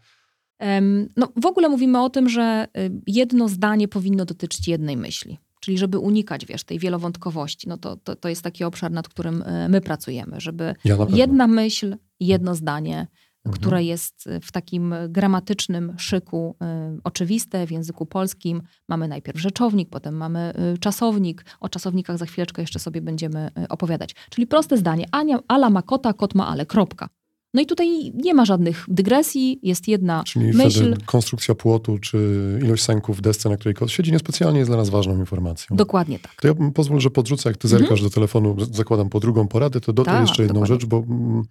Um, 0.61 1.09
no, 1.17 1.29
w 1.37 1.47
ogóle 1.47 1.69
mówimy 1.69 2.03
o 2.03 2.11
tym, 2.11 2.29
że 2.29 2.69
y, 2.79 2.91
jedno 3.07 3.49
zdanie 3.49 3.89
powinno 3.89 4.25
dotyczyć 4.25 4.69
jednej 4.69 4.97
myśli. 4.97 5.39
Czyli 5.61 5.79
żeby 5.79 5.99
unikać, 5.99 6.47
wiesz, 6.47 6.65
tej 6.65 6.79
wielowątkowości. 6.79 7.69
No 7.69 7.77
to, 7.77 7.97
to, 7.97 8.17
to 8.17 8.29
jest 8.29 8.43
taki 8.43 8.65
obszar, 8.65 8.91
nad 8.91 9.09
którym 9.09 9.43
y, 9.43 9.69
my 9.69 9.81
pracujemy, 9.81 10.41
żeby 10.41 10.75
ja 10.85 10.97
jedna 11.09 11.47
myśl, 11.47 11.97
jedno 12.21 12.55
zdanie 12.55 13.07
mhm. 13.45 13.61
które 13.61 13.85
jest 13.85 14.27
y, 14.27 14.41
w 14.41 14.53
takim 14.53 14.95
gramatycznym 15.09 15.95
szyku 15.99 16.57
y, 16.97 17.01
oczywiste 17.05 17.67
w 17.67 17.71
języku 17.71 18.07
polskim. 18.07 18.63
Mamy 18.89 19.09
najpierw 19.09 19.41
rzeczownik, 19.41 19.89
potem 19.91 20.17
mamy 20.17 20.53
y, 20.75 20.79
czasownik. 20.79 21.45
O 21.61 21.69
czasownikach 21.69 22.19
za 22.19 22.27
chwileczkę 22.27 22.63
jeszcze 22.63 22.79
sobie 22.79 23.01
będziemy 23.01 23.51
y, 23.65 23.69
opowiadać. 23.69 24.15
Czyli 24.31 24.47
proste 24.47 24.77
zdanie. 24.77 25.07
Ania, 25.13 25.39
Ala 25.49 25.71
ma 25.71 25.83
kota, 25.83 26.13
kot 26.13 26.35
ma 26.35 26.49
ale, 26.49 26.67
kropka. 26.67 27.09
No 27.55 27.63
i 27.63 27.67
tutaj 27.67 28.13
nie 28.15 28.35
ma 28.35 28.45
żadnych 28.45 28.85
dygresji, 28.89 29.59
jest 29.63 29.89
jedna 29.89 30.25
Czyli 30.25 30.53
myśl. 30.53 30.97
konstrukcja 31.07 31.55
płotu, 31.55 31.99
czy 31.99 32.19
ilość 32.63 32.83
sęków 32.83 33.19
w 33.19 33.21
desce, 33.21 33.49
na 33.49 33.57
której 33.57 33.75
kot 33.75 33.91
siedzi, 33.91 34.13
niespecjalnie 34.13 34.59
jest 34.59 34.71
dla 34.71 34.77
nas 34.77 34.89
ważną 34.89 35.19
informacją. 35.19 35.77
Dokładnie 35.77 36.19
tak. 36.19 36.35
To 36.41 36.49
ja 36.49 36.55
pozwól, 36.75 37.01
że 37.01 37.11
podrzucę, 37.11 37.49
jak 37.51 37.57
ty 37.57 37.69
zerkasz 37.69 37.91
mhm. 37.91 38.09
do 38.09 38.15
telefonu, 38.15 38.57
zakładam 38.71 39.09
po 39.09 39.21
drugą 39.21 39.49
poradę, 39.49 39.81
to 39.81 39.93
dodaj 39.93 40.15
tak, 40.15 40.29
jeszcze 40.29 40.43
jedną 40.43 40.61
dokładnie. 40.61 40.75
rzecz, 40.75 40.87
bo 40.87 40.97
mm, 40.97 41.43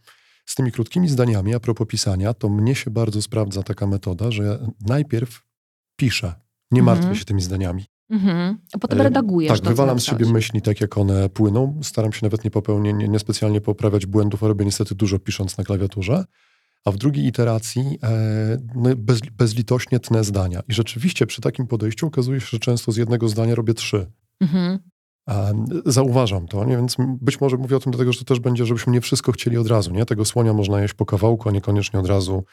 z 0.51 0.55
tymi 0.55 0.71
krótkimi 0.71 1.09
zdaniami, 1.09 1.55
a 1.55 1.59
propos 1.59 1.87
pisania, 1.87 2.33
to 2.33 2.49
mnie 2.49 2.75
się 2.75 2.91
bardzo 2.91 3.21
sprawdza 3.21 3.63
taka 3.63 3.87
metoda, 3.87 4.31
że 4.31 4.67
najpierw 4.87 5.43
piszę, 5.95 6.33
nie 6.71 6.79
mhm. 6.79 6.97
martwię 6.97 7.19
się 7.19 7.25
tymi 7.25 7.41
zdaniami. 7.41 7.85
Mhm. 8.09 8.57
A 8.73 8.77
potem 8.77 9.01
redagujesz. 9.01 9.59
Tak, 9.59 9.69
wywalam 9.69 9.99
z 9.99 10.03
siebie 10.03 10.25
myśli 10.25 10.61
tak, 10.61 10.81
jak 10.81 10.97
one 10.97 11.29
płyną. 11.29 11.79
Staram 11.83 12.13
się 12.13 12.19
nawet 12.23 12.43
nie 12.43 12.51
popełniać, 12.51 12.95
nie, 12.95 13.07
niespecjalnie 13.07 13.61
poprawiać 13.61 14.05
błędów, 14.05 14.43
a 14.43 14.47
robię 14.47 14.65
niestety 14.65 14.95
dużo 14.95 15.19
pisząc 15.19 15.57
na 15.57 15.63
klawiaturze. 15.63 16.25
A 16.85 16.91
w 16.91 16.97
drugiej 16.97 17.25
iteracji 17.25 17.99
e, 18.03 18.57
no, 18.75 18.95
bez, 18.95 19.19
bezlitośnie 19.19 19.99
tnę 19.99 20.23
zdania. 20.23 20.61
I 20.67 20.73
rzeczywiście 20.73 21.25
przy 21.25 21.41
takim 21.41 21.67
podejściu 21.67 22.07
okazuje 22.07 22.41
się, 22.41 22.47
że 22.49 22.59
często 22.59 22.91
z 22.91 22.97
jednego 22.97 23.27
zdania 23.27 23.55
robię 23.55 23.73
trzy. 23.73 24.11
Mhm. 24.41 24.79
Zauważam 25.85 26.47
to, 26.47 26.65
nie? 26.65 26.77
więc 26.77 26.97
być 26.99 27.41
może 27.41 27.57
mówię 27.57 27.77
o 27.77 27.79
tym 27.79 27.91
dlatego, 27.91 28.13
że 28.13 28.19
to 28.19 28.25
też 28.25 28.39
będzie, 28.39 28.65
żebyśmy 28.65 28.93
nie 28.93 29.01
wszystko 29.01 29.31
chcieli 29.31 29.57
od 29.57 29.67
razu. 29.67 29.91
Nie? 29.91 30.05
Tego 30.05 30.25
słonia 30.25 30.53
można 30.53 30.81
jeść 30.81 30.93
po 30.93 31.05
kawałku, 31.05 31.49
a 31.49 31.51
niekoniecznie 31.51 31.99
od 31.99 32.07
razu 32.07 32.43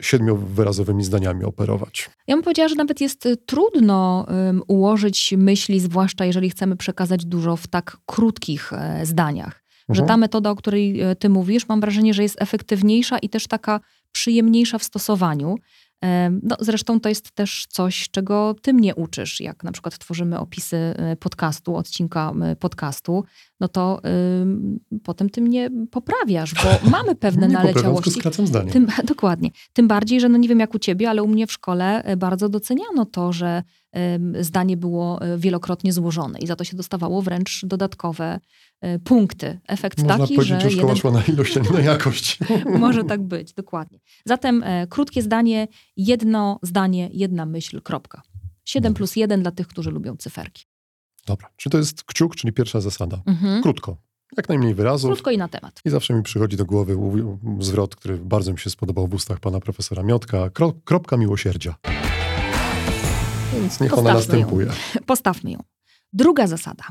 siedmiowyrazowymi 0.00 1.04
zdaniami 1.04 1.44
operować. 1.44 2.10
Ja 2.26 2.36
bym 2.36 2.42
powiedziała, 2.42 2.68
że 2.68 2.74
nawet 2.74 3.00
jest 3.00 3.26
y, 3.26 3.36
trudno 3.36 4.26
um, 4.28 4.62
ułożyć 4.68 5.34
myśli, 5.36 5.80
zwłaszcza 5.80 6.24
jeżeli 6.24 6.50
chcemy 6.50 6.76
przekazać 6.76 7.24
dużo 7.24 7.56
w 7.56 7.66
tak 7.66 7.96
krótkich 8.06 8.72
e, 8.72 9.06
zdaniach. 9.06 9.64
Mhm. 9.88 9.94
Że 9.94 10.02
ta 10.02 10.16
metoda, 10.16 10.50
o 10.50 10.56
której 10.56 11.00
e, 11.00 11.16
ty 11.16 11.28
mówisz, 11.28 11.68
mam 11.68 11.80
wrażenie, 11.80 12.14
że 12.14 12.22
jest 12.22 12.42
efektywniejsza 12.42 13.18
i 13.18 13.28
też 13.28 13.46
taka 13.46 13.80
przyjemniejsza 14.12 14.78
w 14.78 14.84
stosowaniu. 14.84 15.56
No, 16.42 16.56
zresztą 16.60 17.00
to 17.00 17.08
jest 17.08 17.30
też 17.30 17.66
coś, 17.68 18.08
czego 18.10 18.54
ty 18.62 18.72
mnie 18.72 18.94
uczysz, 18.94 19.40
jak 19.40 19.64
na 19.64 19.72
przykład 19.72 19.98
tworzymy 19.98 20.38
opisy 20.38 20.76
e, 20.76 21.16
podcastu, 21.16 21.76
odcinka 21.76 22.32
podcastu, 22.60 23.24
no 23.60 23.68
to 23.68 24.00
potem 25.04 25.30
ty 25.30 25.40
mnie 25.40 25.70
poprawiasz, 25.90 26.54
bo 26.54 26.90
mamy 26.90 27.14
pewne 27.14 27.48
nie 27.48 27.54
naleciałości. 27.54 28.10
Skracam 28.10 28.46
zdanie. 28.46 28.72
Tym, 28.72 28.86
dokładnie. 29.04 29.50
Tym 29.72 29.88
bardziej, 29.88 30.20
że 30.20 30.28
no 30.28 30.38
nie 30.38 30.48
wiem 30.48 30.60
jak 30.60 30.74
u 30.74 30.78
ciebie, 30.78 31.10
ale 31.10 31.22
u 31.22 31.28
mnie 31.28 31.46
w 31.46 31.52
szkole 31.52 32.02
e, 32.04 32.16
bardzo 32.16 32.48
doceniano 32.48 33.04
to, 33.04 33.32
że 33.32 33.62
zdanie 34.40 34.76
było 34.76 35.22
e, 35.22 35.38
wielokrotnie 35.38 35.92
złożone 35.92 36.38
i 36.38 36.46
za 36.46 36.56
to 36.56 36.64
się 36.64 36.76
dostawało 36.76 37.22
wręcz 37.22 37.64
dodatkowe 37.66 38.40
y, 38.84 38.98
punkty. 38.98 39.60
Efekt 39.68 39.98
Można 39.98 40.18
taki, 40.18 40.42
że... 40.42 40.60
że 40.60 40.70
szkoła 40.70 40.82
jeden... 40.82 40.96
szła 40.96 41.10
na 41.10 41.22
ilość, 41.22 41.56
a 41.56 41.60
nie 41.60 41.70
na 41.70 41.80
jakość. 41.92 42.38
Może 42.78 43.04
tak 43.04 43.22
być, 43.22 43.52
dokładnie. 43.52 43.98
Zatem 44.24 44.64
krótkie 44.88 45.22
zdanie, 45.22 45.68
jedno 45.96 46.58
zdanie, 46.62 47.10
jedna 47.12 47.46
myśl, 47.46 47.80
kropka. 47.82 48.22
7 48.64 48.94
plus 48.94 49.16
1 49.16 49.42
dla 49.42 49.50
tych, 49.50 49.66
którzy 49.66 49.90
lubią 49.90 50.16
cyferki. 50.16 50.64
Dobra, 51.26 51.48
czyli 51.56 51.70
to 51.70 51.78
jest 51.78 52.04
kciuk, 52.04 52.36
czyli 52.36 52.52
pierwsza 52.52 52.80
zasada. 52.80 53.22
Mhm. 53.26 53.62
Krótko. 53.62 53.96
Jak 54.36 54.48
najmniej 54.48 54.74
wyrazów. 54.74 55.08
Krótko 55.08 55.30
i 55.30 55.38
na 55.38 55.48
temat. 55.48 55.80
I 55.84 55.90
zawsze 55.90 56.14
mi 56.14 56.22
przychodzi 56.22 56.56
do 56.56 56.64
głowy 56.64 56.96
zwrot, 57.60 57.96
który 57.96 58.18
bardzo 58.18 58.52
mi 58.52 58.58
się 58.58 58.70
spodobał 58.70 59.06
w 59.06 59.14
ustach 59.14 59.40
pana 59.40 59.60
profesora 59.60 60.02
Miotka. 60.02 60.50
kropka 60.84 61.16
miłosierdzia. 61.16 61.74
Więc 63.64 63.80
niech 63.80 63.90
Postawmy 63.90 64.10
ona 64.10 64.18
następuje. 64.18 64.66
Ją. 64.66 64.72
Postawmy 65.06 65.50
ją. 65.50 65.58
Druga 66.12 66.46
zasada. 66.46 66.84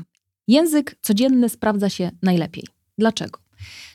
Język 0.48 0.96
codzienny 1.02 1.48
sprawdza 1.48 1.88
się 1.88 2.10
najlepiej. 2.22 2.64
Dlaczego? 2.98 3.38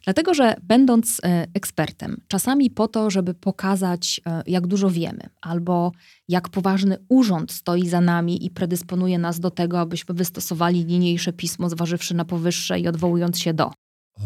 Dlatego, 0.04 0.34
że 0.34 0.56
będąc 0.64 1.22
e, 1.24 1.48
ekspertem, 1.54 2.22
czasami 2.28 2.72
po 2.72 2.88
to, 2.88 3.10
żeby 3.10 3.34
pokazać, 3.34 4.22
e, 4.26 4.44
jak 4.48 4.68
dużo 4.68 4.90
wiemy, 4.90 5.30
albo 5.42 5.92
jak 6.28 6.50
poważny 6.50 6.98
urząd 7.10 7.52
stoi 7.52 7.88
za 7.88 8.02
nami 8.02 8.46
i 8.46 8.50
predysponuje 8.50 9.20
nas 9.20 9.40
do 9.40 9.52
tego, 9.52 9.80
abyśmy 9.80 10.16
wystosowali 10.16 10.86
niniejsze 10.86 11.34
pismo, 11.34 11.70
zważywszy 11.70 12.16
na 12.16 12.26
powyższe 12.26 12.80
i 12.80 12.88
odwołując 12.88 13.40
się 13.40 13.54
do. 13.54 13.72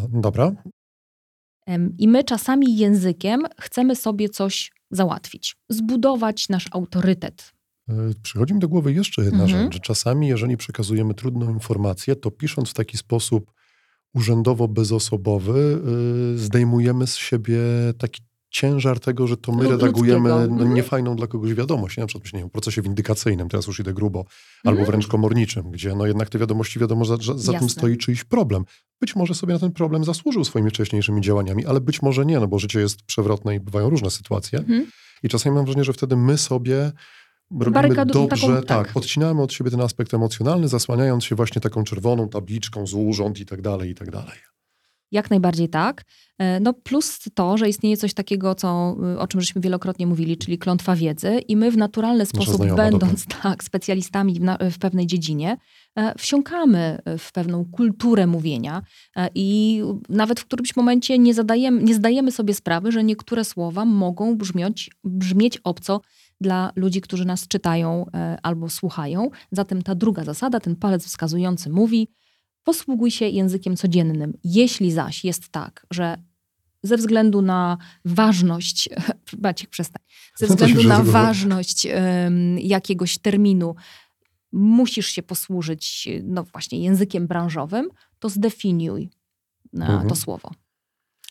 Dobra. 0.10 0.51
I 1.98 2.07
my 2.07 2.24
czasami 2.24 2.77
językiem 2.77 3.45
chcemy 3.62 3.95
sobie 3.95 4.29
coś 4.29 4.72
załatwić, 4.91 5.55
zbudować 5.69 6.50
nasz 6.50 6.67
autorytet. 6.72 7.53
E, 7.89 7.93
przychodzi 8.23 8.53
mi 8.53 8.59
do 8.59 8.69
głowy 8.69 8.93
jeszcze 8.93 9.23
jedna 9.23 9.43
mhm. 9.43 9.63
rzecz, 9.63 9.73
że 9.73 9.79
czasami, 9.79 10.27
jeżeli 10.27 10.57
przekazujemy 10.57 11.13
trudną 11.13 11.53
informację, 11.53 12.15
to 12.15 12.31
pisząc 12.31 12.69
w 12.69 12.73
taki 12.73 12.97
sposób 12.97 13.51
urzędowo-bezosobowy, 14.15 15.79
y, 16.35 16.37
zdejmujemy 16.37 17.07
z 17.07 17.15
siebie 17.15 17.59
taki 17.97 18.21
ciężar 18.49 18.99
tego, 18.99 19.27
że 19.27 19.37
to 19.37 19.51
my 19.51 19.69
redagujemy 19.69 20.29
no, 20.29 20.43
mhm. 20.43 20.73
niefajną 20.73 21.15
dla 21.15 21.27
kogoś 21.27 21.53
wiadomość. 21.53 21.97
Na 21.97 22.05
przykład 22.05 22.33
nie 22.33 22.39
wiem, 22.39 22.49
w 22.49 22.51
procesie 22.51 22.81
windykacyjnym, 22.81 23.49
teraz 23.49 23.67
już 23.67 23.79
idę 23.79 23.93
grubo, 23.93 24.25
albo 24.63 24.79
mhm. 24.79 24.85
wręcz 24.85 25.07
komorniczym, 25.07 25.71
gdzie 25.71 25.95
no 25.95 26.05
jednak 26.05 26.29
te 26.29 26.39
wiadomości, 26.39 26.79
wiadomo, 26.79 27.05
za, 27.05 27.17
za 27.35 27.59
tym 27.59 27.69
stoi 27.69 27.97
czyjś 27.97 28.23
problem. 28.23 28.63
Być 29.01 29.15
może 29.15 29.33
sobie 29.33 29.53
na 29.53 29.59
ten 29.59 29.71
problem 29.71 30.03
zasłużył 30.03 30.45
swoimi 30.45 30.69
wcześniejszymi 30.69 31.21
działaniami, 31.21 31.65
ale 31.65 31.81
być 31.81 32.01
może 32.01 32.25
nie, 32.25 32.39
no 32.39 32.47
bo 32.47 32.59
życie 32.59 32.79
jest 32.79 33.03
przewrotne 33.03 33.55
i 33.55 33.59
bywają 33.59 33.89
różne 33.89 34.11
sytuacje. 34.11 34.59
Mhm. 34.59 34.85
I 35.23 35.29
czasami 35.29 35.55
mam 35.55 35.65
wrażenie, 35.65 35.83
że 35.83 35.93
wtedy 35.93 36.15
my 36.15 36.37
sobie 36.37 36.91
robimy 37.59 38.05
dobrze, 38.05 38.27
taką, 38.27 38.55
tak, 38.55 38.88
tak, 38.88 38.97
odcinamy 38.97 39.41
od 39.41 39.53
siebie 39.53 39.71
ten 39.71 39.81
aspekt 39.81 40.13
emocjonalny, 40.13 40.67
zasłaniając 40.67 41.23
się 41.23 41.35
właśnie 41.35 41.62
taką 41.62 41.83
czerwoną 41.83 42.29
tabliczką 42.29 42.88
z 42.88 42.93
urząd 42.93 43.39
i 43.39 43.45
tak 43.45 43.62
dalej, 43.62 43.89
i 43.89 43.95
tak 43.95 44.12
dalej. 44.12 44.38
Jak 45.13 45.29
najbardziej 45.29 45.69
tak. 45.69 46.03
E, 46.38 46.59
no 46.59 46.73
plus 46.73 47.19
to, 47.33 47.57
że 47.57 47.69
istnieje 47.69 47.97
coś 47.97 48.13
takiego, 48.13 48.55
co, 48.55 48.95
y, 49.13 49.19
o 49.19 49.27
czym 49.27 49.41
żeśmy 49.41 49.62
wielokrotnie 49.62 50.07
mówili, 50.07 50.38
czyli 50.38 50.57
klątwa 50.57 50.95
wiedzy 50.95 51.39
i 51.47 51.57
my 51.57 51.71
w 51.71 51.77
naturalny 51.77 52.25
sposób, 52.25 52.75
będąc 52.75 53.25
tak, 53.41 53.63
specjalistami 53.63 54.33
w, 54.33 54.41
na, 54.41 54.57
w, 54.71 54.77
pewnej 54.77 55.07
dziedzinie, 55.07 55.57
e, 55.95 56.13
wsiąkamy 56.17 57.00
w 57.17 57.31
pewną 57.31 57.65
kulturę 57.65 58.27
mówienia 58.27 58.81
e, 59.15 59.29
i 59.35 59.81
nawet 60.09 60.39
w 60.39 60.45
którymś 60.45 60.75
momencie 60.75 61.19
nie, 61.19 61.33
zadajemy, 61.33 61.83
nie 61.83 61.95
zdajemy 61.95 62.31
sobie 62.31 62.53
sprawy, 62.53 62.91
że 62.91 63.03
niektóre 63.03 63.45
słowa 63.45 63.85
mogą 63.85 64.38
brzmieć, 64.38 64.91
brzmieć 65.03 65.59
obco 65.63 66.01
dla 66.41 66.71
ludzi, 66.75 67.01
którzy 67.01 67.25
nas 67.25 67.47
czytają 67.47 68.05
e, 68.13 68.37
albo 68.43 68.69
słuchają. 68.69 69.29
Zatem 69.51 69.81
ta 69.81 69.95
druga 69.95 70.23
zasada, 70.23 70.59
ten 70.59 70.75
palec 70.75 71.05
wskazujący 71.05 71.69
mówi, 71.69 72.07
posługuj 72.63 73.11
się 73.11 73.27
językiem 73.27 73.75
codziennym. 73.75 74.33
Jeśli 74.43 74.91
zaś 74.91 75.25
jest 75.25 75.49
tak, 75.49 75.85
że 75.91 76.17
ze 76.83 76.97
względu 76.97 77.41
na 77.41 77.77
ważność, 78.05 78.89
Maciek 79.43 79.69
przestań, 79.69 80.03
ze 80.35 80.47
względu 80.47 80.83
na 80.83 81.03
ważność 81.03 81.85
um, 81.85 82.59
jakiegoś 82.59 83.17
terminu 83.17 83.75
musisz 84.51 85.07
się 85.07 85.23
posłużyć 85.23 86.09
no 86.23 86.43
właśnie 86.43 86.79
językiem 86.79 87.27
branżowym, 87.27 87.89
to 88.19 88.29
zdefiniuj 88.29 89.09
mhm. 89.73 90.09
to 90.09 90.15
słowo 90.15 90.51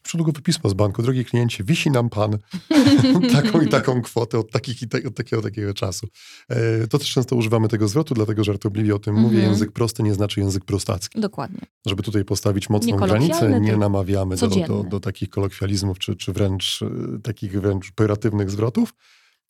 przelegowe 0.02 0.40
pismo 0.40 0.70
z 0.70 0.74
banku. 0.74 1.02
Drogi 1.02 1.24
kliencie, 1.24 1.64
wisi 1.64 1.90
nam 1.90 2.10
pan 2.10 2.38
taką 3.32 3.60
i 3.60 3.68
taką 3.68 4.02
kwotę 4.02 4.38
od, 4.38 4.50
takich 4.50 4.82
i 4.82 4.88
te, 4.88 4.98
od 5.08 5.14
takiego, 5.14 5.42
takiego 5.42 5.74
czasu. 5.74 6.06
E, 6.48 6.86
to 6.86 6.98
też 6.98 7.10
często 7.10 7.36
używamy 7.36 7.68
tego 7.68 7.88
zwrotu, 7.88 8.14
dlatego 8.14 8.44
żartobliwie 8.44 8.94
o 8.94 8.98
tym 8.98 9.14
mówię. 9.14 9.36
Mhm. 9.36 9.52
Język 9.52 9.72
prosty 9.72 10.02
nie 10.02 10.14
znaczy 10.14 10.40
język 10.40 10.64
prostacki. 10.64 11.20
Dokładnie. 11.20 11.60
Żeby 11.86 12.02
tutaj 12.02 12.24
postawić 12.24 12.70
mocną 12.70 12.96
granicę, 12.96 13.60
nie 13.60 13.76
namawiamy 13.76 14.36
do, 14.36 14.48
do, 14.48 14.84
do, 14.84 15.00
takich 15.00 15.30
kolokwializmów, 15.30 15.98
czy, 15.98 16.16
czy 16.16 16.32
wręcz 16.32 16.82
e, 16.82 17.18
takich 17.22 17.60
wręcz 17.60 17.92
pejoratywnych 17.92 18.50
zwrotów 18.50 18.94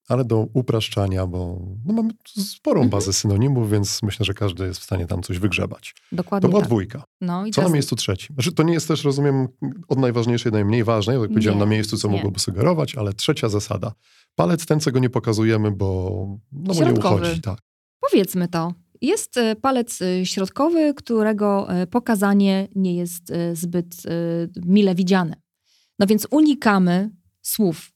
ale 0.08 0.24
do 0.24 0.46
upraszczania, 0.52 1.26
bo 1.26 1.58
no 1.84 1.92
mamy 1.92 2.10
sporą 2.26 2.80
mhm. 2.80 2.90
bazę 2.90 3.12
synonimów, 3.12 3.70
więc 3.70 4.02
myślę, 4.02 4.26
że 4.26 4.34
każdy 4.34 4.64
jest 4.64 4.80
w 4.80 4.82
stanie 4.82 5.06
tam 5.06 5.22
coś 5.22 5.38
wygrzebać. 5.38 5.94
Dokładnie 6.12 6.46
To 6.46 6.50
była 6.50 6.60
tak. 6.60 6.68
dwójka. 6.68 7.04
No, 7.20 7.44
co 7.52 7.62
na 7.62 7.68
miejscu 7.68 7.96
trzecim? 7.96 8.34
Znaczy, 8.34 8.52
to 8.52 8.62
nie 8.62 8.72
jest 8.72 8.88
też, 8.88 9.04
rozumiem, 9.04 9.48
od 9.88 9.98
najważniejszej 9.98 10.52
do 10.52 10.58
najmniej 10.58 10.84
ważnej, 10.84 11.20
jak 11.20 11.28
powiedziałem, 11.28 11.58
na 11.58 11.66
miejscu, 11.66 11.96
co 11.96 12.08
nie. 12.08 12.14
mogłoby 12.14 12.40
sugerować, 12.40 12.94
ale 12.94 13.12
trzecia 13.12 13.48
zasada. 13.48 13.92
Palec 14.34 14.66
ten, 14.66 14.80
co 14.80 14.92
go 14.92 14.98
nie 14.98 15.10
pokazujemy, 15.10 15.70
bo, 15.70 16.26
no, 16.52 16.74
bo 16.74 16.84
nie 16.84 16.92
uchodzi. 16.92 17.40
Tak. 17.40 17.58
Powiedzmy 18.00 18.48
to. 18.48 18.74
Jest 19.00 19.36
e, 19.36 19.56
palec 19.56 20.02
e, 20.02 20.26
środkowy, 20.26 20.94
którego 20.94 21.72
e, 21.72 21.86
pokazanie 21.86 22.68
nie 22.74 22.96
jest 22.96 23.32
zbyt 23.52 24.02
mile 24.66 24.94
widziane. 24.94 25.36
No 25.98 26.06
więc 26.06 26.26
unikamy 26.30 27.10
słów 27.42 27.92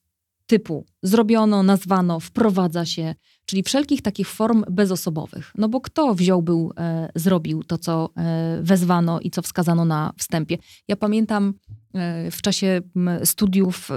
typu 0.46 0.84
zrobiono, 1.02 1.62
nazwano, 1.62 2.20
wprowadza 2.20 2.84
się, 2.84 3.14
czyli 3.46 3.62
wszelkich 3.62 4.02
takich 4.02 4.28
form 4.28 4.64
bezosobowych. 4.70 5.52
No 5.58 5.68
bo 5.68 5.80
kto 5.80 6.14
wziął, 6.14 6.42
był, 6.42 6.72
e, 6.78 7.08
zrobił 7.14 7.64
to, 7.64 7.78
co 7.78 8.10
e, 8.16 8.58
wezwano 8.62 9.20
i 9.20 9.30
co 9.30 9.42
wskazano 9.42 9.84
na 9.84 10.12
wstępie. 10.18 10.58
Ja 10.88 10.96
pamiętam 10.96 11.54
e, 11.94 12.30
w 12.30 12.42
czasie 12.42 12.80
studiów 13.24 13.88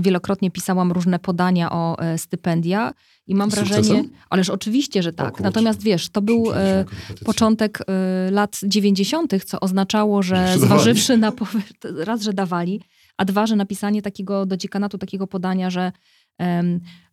wielokrotnie 0.00 0.50
pisałam 0.50 0.92
różne 0.92 1.18
podania 1.18 1.72
o 1.72 1.98
e, 1.98 2.18
stypendia 2.18 2.92
i 3.26 3.34
mam 3.34 3.50
wrażenie, 3.50 4.04
ależ 4.30 4.50
oczywiście, 4.50 5.02
że 5.02 5.12
tak. 5.12 5.40
Natomiast 5.40 5.82
wiesz, 5.82 6.08
to 6.08 6.22
był 6.22 6.52
e, 6.54 6.84
początek 7.24 7.78
e, 7.80 8.30
lat 8.30 8.60
90., 8.62 9.44
co 9.44 9.60
oznaczało, 9.60 10.22
że 10.22 10.54
zważywszy 10.58 11.16
na 11.16 11.32
raz, 12.04 12.22
że 12.22 12.32
dawali, 12.32 12.80
a 13.16 13.24
dwa, 13.24 13.46
że 13.46 13.56
napisanie 13.56 14.02
takiego 14.02 14.46
do 14.46 14.56
dziekanatu 14.56 14.98
takiego 14.98 15.26
podania, 15.26 15.70
że 15.70 15.92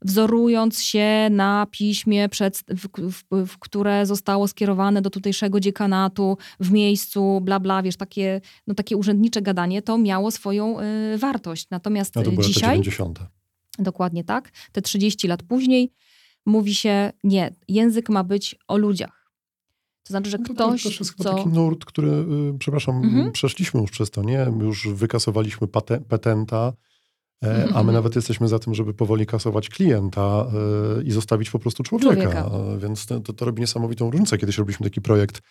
wzorując 0.01 0.81
się 0.81 1.27
na 1.31 1.67
piśmie, 1.71 2.29
przed, 2.29 2.63
w, 2.67 3.11
w, 3.11 3.47
w, 3.47 3.57
które 3.59 4.05
zostało 4.05 4.47
skierowane 4.47 5.01
do 5.01 5.09
tutejszego 5.09 5.59
dziekanatu 5.59 6.37
w 6.59 6.71
miejscu, 6.71 7.41
bla, 7.41 7.59
bla, 7.59 7.83
wiesz, 7.83 7.97
takie, 7.97 8.41
no, 8.67 8.73
takie 8.73 8.97
urzędnicze 8.97 9.41
gadanie, 9.41 9.81
to 9.81 9.97
miało 9.97 10.31
swoją 10.31 10.79
y, 10.79 11.17
wartość. 11.17 11.67
Natomiast 11.71 12.15
no 12.15 12.23
to 12.23 12.31
były 12.31 12.43
dzisiaj... 12.43 12.69
90. 12.69 13.19
Dokładnie 13.79 14.23
tak. 14.23 14.51
Te 14.71 14.81
30 14.81 15.27
lat 15.27 15.43
później 15.43 15.93
mówi 16.45 16.75
się, 16.75 17.11
nie, 17.23 17.53
język 17.67 18.09
ma 18.09 18.23
być 18.23 18.55
o 18.67 18.77
ludziach 18.77 19.18
to 20.03 20.13
znaczy, 20.13 20.29
że 20.29 20.37
no 20.37 20.45
to 20.45 20.53
ktoś. 20.53 20.83
To 20.83 20.89
jest 20.89 21.15
co... 21.15 21.35
taki 21.35 21.49
nurt, 21.49 21.85
który, 21.85 22.07
yy, 22.07 22.55
przepraszam, 22.59 23.03
mhm. 23.03 23.31
przeszliśmy 23.31 23.81
już 23.81 23.91
przez 23.91 24.09
to, 24.09 24.23
nie? 24.23 24.47
Już 24.59 24.87
wykasowaliśmy 24.87 25.67
patenta, 26.09 26.73
e, 27.43 27.47
mhm. 27.47 27.63
a 27.69 27.73
my 27.73 27.79
mhm. 27.79 27.93
nawet 27.93 28.15
jesteśmy 28.15 28.47
za 28.47 28.59
tym, 28.59 28.75
żeby 28.75 28.93
powoli 28.93 29.25
kasować 29.25 29.69
klienta 29.69 30.45
e, 30.99 31.03
i 31.03 31.11
zostawić 31.11 31.49
po 31.49 31.59
prostu 31.59 31.83
człowieka. 31.83 32.13
człowieka. 32.13 32.49
Więc 32.77 33.05
to, 33.05 33.19
to, 33.19 33.45
robi 33.45 33.61
niesamowitą 33.61 34.11
różnicę. 34.11 34.37
Kiedyś 34.37 34.57
robiliśmy 34.57 34.83
taki 34.83 35.01
projekt 35.01 35.41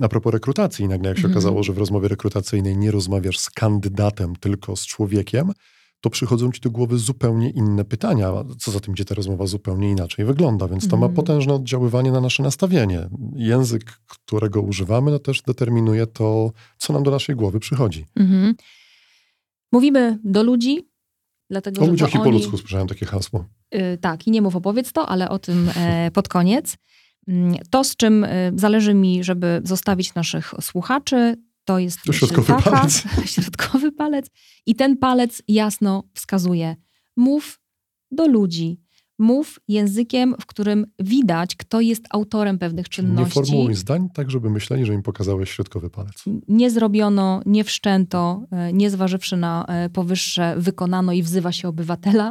a 0.00 0.08
propos 0.08 0.32
rekrutacji. 0.32 0.84
I 0.84 0.88
nagle 0.88 1.08
jak 1.08 1.18
się 1.18 1.24
mhm. 1.24 1.34
okazało, 1.34 1.62
że 1.62 1.72
w 1.72 1.78
rozmowie 1.78 2.08
rekrutacyjnej 2.08 2.76
nie 2.76 2.90
rozmawiasz 2.90 3.38
z 3.38 3.50
kandydatem, 3.50 4.36
tylko 4.36 4.76
z 4.76 4.86
człowiekiem, 4.86 5.52
to 6.00 6.10
przychodzą 6.10 6.52
ci 6.52 6.60
do 6.60 6.70
głowy 6.70 6.98
zupełnie 6.98 7.50
inne 7.50 7.84
pytania. 7.84 8.32
Co 8.58 8.70
za 8.70 8.80
tym, 8.80 8.94
gdzie 8.94 9.04
ta 9.04 9.14
rozmowa 9.14 9.46
zupełnie 9.46 9.90
inaczej 9.90 10.24
wygląda, 10.24 10.68
więc 10.68 10.88
to 10.88 10.96
ma 10.96 11.06
mhm. 11.06 11.14
potężne 11.14 11.54
oddziaływanie 11.54 12.12
na 12.12 12.20
nasze 12.20 12.42
nastawienie. 12.42 13.08
Język, 13.34 13.84
którego 14.06 14.62
używamy, 14.62 15.10
no 15.10 15.18
też 15.18 15.42
determinuje 15.42 16.06
to, 16.06 16.52
co 16.78 16.92
nam 16.92 17.02
do 17.02 17.10
naszej 17.10 17.36
głowy 17.36 17.60
przychodzi. 17.60 18.06
Mhm. 18.16 18.54
Mówimy 19.72 20.18
do 20.24 20.42
ludzi, 20.42 20.88
dlatego 21.50 21.82
o 21.82 21.84
że 21.84 21.90
ludziach 21.90 22.14
i 22.14 22.18
oni... 22.18 22.24
po 22.24 22.30
ludzku 22.30 22.58
słyszałem 22.58 22.88
takie 22.88 23.06
hasło. 23.06 23.44
Yy, 23.72 23.98
tak, 23.98 24.26
i 24.26 24.30
nie 24.30 24.42
mów 24.42 24.56
opowiedz 24.56 24.92
to, 24.92 25.08
ale 25.08 25.28
o 25.28 25.38
tym 25.38 25.70
e, 25.76 26.10
pod 26.14 26.28
koniec. 26.28 26.76
Mm, 27.28 27.54
to, 27.70 27.84
z 27.84 27.96
czym 27.96 28.24
e, 28.24 28.52
zależy 28.54 28.94
mi, 28.94 29.24
żeby 29.24 29.60
zostawić 29.64 30.14
naszych 30.14 30.54
słuchaczy, 30.60 31.36
to 31.64 31.78
jest 31.78 31.98
to 32.06 32.12
środkowy 32.12 32.46
taka, 32.46 32.70
palec. 32.70 33.04
środkowy 33.34 33.92
palec. 33.92 34.26
I 34.66 34.74
ten 34.74 34.96
palec 34.96 35.42
jasno 35.48 36.02
wskazuje: 36.14 36.76
mów 37.16 37.60
do 38.10 38.26
ludzi. 38.26 38.80
Mów 39.18 39.60
językiem, 39.68 40.34
w 40.40 40.46
którym 40.46 40.86
widać, 40.98 41.56
kto 41.56 41.80
jest 41.80 42.04
autorem 42.10 42.58
pewnych 42.58 42.88
czynności. 42.88 43.38
Nie 43.38 43.46
formułuj 43.46 43.74
zdań 43.74 44.08
tak, 44.14 44.30
żeby 44.30 44.50
myśleli, 44.50 44.86
że 44.86 44.94
im 44.94 45.02
pokazałeś 45.02 45.50
środkowy 45.50 45.90
palec. 45.90 46.24
Nie 46.48 46.70
zrobiono, 46.70 47.42
nie 47.46 47.64
wszczęto, 47.64 48.46
e, 48.50 48.72
nie 48.72 48.90
zważywszy 48.90 49.36
na 49.36 49.64
e, 49.64 49.90
powyższe, 49.90 50.54
wykonano 50.58 51.12
i 51.12 51.22
wzywa 51.22 51.52
się 51.52 51.68
obywatela, 51.68 52.30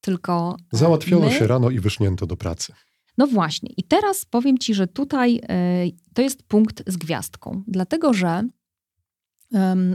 tylko. 0.00 0.56
E, 0.74 0.76
Załatwiono 0.76 1.26
my... 1.26 1.32
się 1.32 1.46
rano 1.46 1.70
i 1.70 1.80
wysznięto 1.80 2.26
do 2.26 2.36
pracy. 2.36 2.72
No 3.18 3.26
właśnie. 3.26 3.70
I 3.76 3.82
teraz 3.84 4.24
powiem 4.24 4.58
ci, 4.58 4.74
że 4.74 4.86
tutaj 4.86 5.40
to 6.14 6.22
jest 6.22 6.42
punkt 6.42 6.82
z 6.86 6.96
gwiazdką, 6.96 7.62
dlatego 7.66 8.14
że 8.14 8.48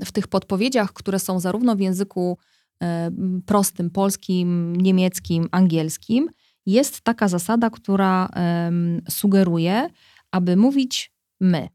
w 0.05 0.11
tych 0.11 0.27
podpowiedziach, 0.27 0.93
które 0.93 1.19
są 1.19 1.39
zarówno 1.39 1.75
w 1.75 1.79
języku 1.79 2.37
prostym, 3.45 3.89
polskim, 3.89 4.75
niemieckim, 4.75 5.47
angielskim, 5.51 6.29
jest 6.65 7.01
taka 7.01 7.27
zasada, 7.27 7.69
która 7.69 8.29
sugeruje, 9.09 9.89
aby 10.31 10.55
mówić 10.55 11.11
my. 11.41 11.69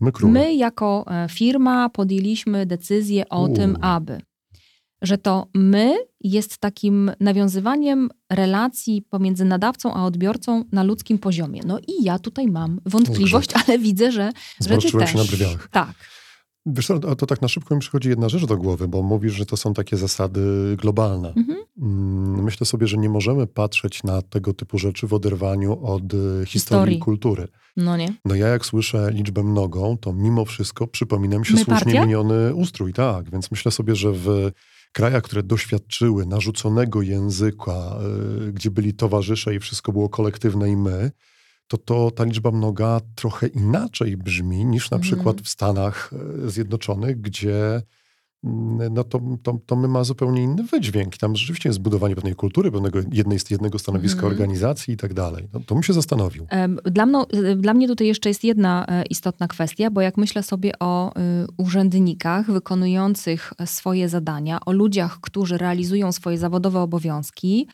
My, 0.00 0.12
my 0.22 0.54
jako 0.54 1.04
e, 1.08 1.28
firma 1.28 1.88
podjęliśmy 1.88 2.66
decyzję 2.66 3.28
o 3.28 3.44
U. 3.44 3.54
tym, 3.54 3.76
aby 3.80 4.20
że 5.04 5.18
to 5.18 5.46
my 5.54 5.96
jest 6.20 6.58
takim 6.58 7.10
nawiązywaniem 7.20 8.10
relacji 8.30 9.02
pomiędzy 9.02 9.44
nadawcą 9.44 9.94
a 9.94 10.04
odbiorcą 10.04 10.64
na 10.72 10.82
ludzkim 10.82 11.18
poziomie. 11.18 11.60
No 11.66 11.78
i 11.88 12.04
ja 12.04 12.18
tutaj 12.18 12.46
mam 12.46 12.80
wątpliwość, 12.86 13.50
ale 13.66 13.78
widzę, 13.78 14.12
że, 14.12 14.32
że 14.60 14.78
ty 14.78 14.92
też. 14.92 15.10
się 15.10 15.18
na 15.18 15.24
brwiach. 15.24 15.68
Tak. 15.70 15.94
Wiesz 16.66 16.86
co, 16.86 16.98
to 16.98 17.26
tak 17.26 17.42
na 17.42 17.48
szybko 17.48 17.74
mi 17.74 17.80
przychodzi 17.80 18.08
jedna 18.08 18.28
rzecz 18.28 18.46
do 18.46 18.56
głowy, 18.56 18.88
bo 18.88 19.02
mówisz, 19.02 19.32
że 19.32 19.46
to 19.46 19.56
są 19.56 19.74
takie 19.74 19.96
zasady 19.96 20.40
globalne. 20.76 21.32
Mhm. 21.36 21.58
Mm, 21.78 22.44
myślę 22.44 22.66
sobie, 22.66 22.86
że 22.86 22.96
nie 22.96 23.08
możemy 23.08 23.46
patrzeć 23.46 24.02
na 24.02 24.22
tego 24.22 24.54
typu 24.54 24.78
rzeczy 24.78 25.06
w 25.06 25.14
oderwaniu 25.14 25.86
od 25.86 26.02
historii, 26.02 26.46
historii. 26.46 26.96
i 26.96 27.00
kultury. 27.00 27.48
No 27.76 27.96
nie. 27.96 28.14
No 28.24 28.34
ja 28.34 28.48
jak 28.48 28.66
słyszę 28.66 29.10
liczbę 29.12 29.42
mnogą, 29.42 29.96
to 29.98 30.12
mimo 30.12 30.44
wszystko 30.44 30.86
przypomina 30.86 31.38
mi 31.38 31.46
się 31.46 31.54
My 31.54 31.64
słusznie 31.64 31.84
partia? 31.84 32.04
miniony 32.04 32.54
ustrój, 32.54 32.92
tak. 32.92 33.30
Więc 33.30 33.50
myślę 33.50 33.72
sobie, 33.72 33.96
że 33.96 34.12
w 34.12 34.50
krajach, 34.94 35.22
które 35.22 35.42
doświadczyły 35.42 36.26
narzuconego 36.26 37.02
języka, 37.02 37.98
y, 38.48 38.52
gdzie 38.52 38.70
byli 38.70 38.94
towarzysze 38.94 39.54
i 39.54 39.60
wszystko 39.60 39.92
było 39.92 40.08
kolektywne 40.08 40.70
i 40.70 40.76
my, 40.76 41.10
to, 41.68 41.78
to 41.78 42.10
ta 42.10 42.24
liczba 42.24 42.50
mnoga 42.50 43.00
trochę 43.14 43.46
inaczej 43.46 44.16
brzmi 44.16 44.64
niż 44.64 44.90
na 44.90 44.96
mhm. 44.96 45.02
przykład 45.02 45.40
w 45.40 45.48
Stanach 45.48 46.10
y, 46.44 46.50
Zjednoczonych, 46.50 47.20
gdzie 47.20 47.82
no 48.90 49.04
to, 49.04 49.20
to, 49.42 49.58
to 49.66 49.76
my 49.76 49.88
ma 49.88 50.04
zupełnie 50.04 50.42
inny 50.42 50.62
wydźwięk. 50.62 51.16
Tam 51.16 51.36
rzeczywiście 51.36 51.68
jest 51.68 51.80
budowanie 51.80 52.14
pewnej 52.14 52.34
kultury, 52.34 52.72
pewnego 52.72 52.98
jednej, 53.12 53.38
jednego 53.50 53.78
stanowiska 53.78 54.20
mm. 54.20 54.32
organizacji 54.32 54.94
i 54.94 54.96
tak 54.96 55.14
dalej. 55.14 55.48
No, 55.52 55.60
to 55.66 55.74
bym 55.74 55.82
się 55.82 55.92
zastanowił. 55.92 56.46
Dla, 56.84 57.06
mno, 57.06 57.26
y, 57.34 57.56
dla 57.56 57.74
mnie 57.74 57.88
tutaj 57.88 58.06
jeszcze 58.06 58.28
jest 58.28 58.44
jedna 58.44 58.86
e, 58.88 59.04
istotna 59.10 59.48
kwestia, 59.48 59.90
bo 59.90 60.00
jak 60.00 60.16
myślę 60.16 60.42
sobie 60.42 60.72
o 60.80 61.10
y, 61.10 61.46
urzędnikach 61.56 62.50
wykonujących 62.50 63.52
swoje 63.64 64.08
zadania, 64.08 64.58
o 64.66 64.72
ludziach, 64.72 65.20
którzy 65.20 65.58
realizują 65.58 66.12
swoje 66.12 66.38
zawodowe 66.38 66.80
obowiązki, 66.80 67.68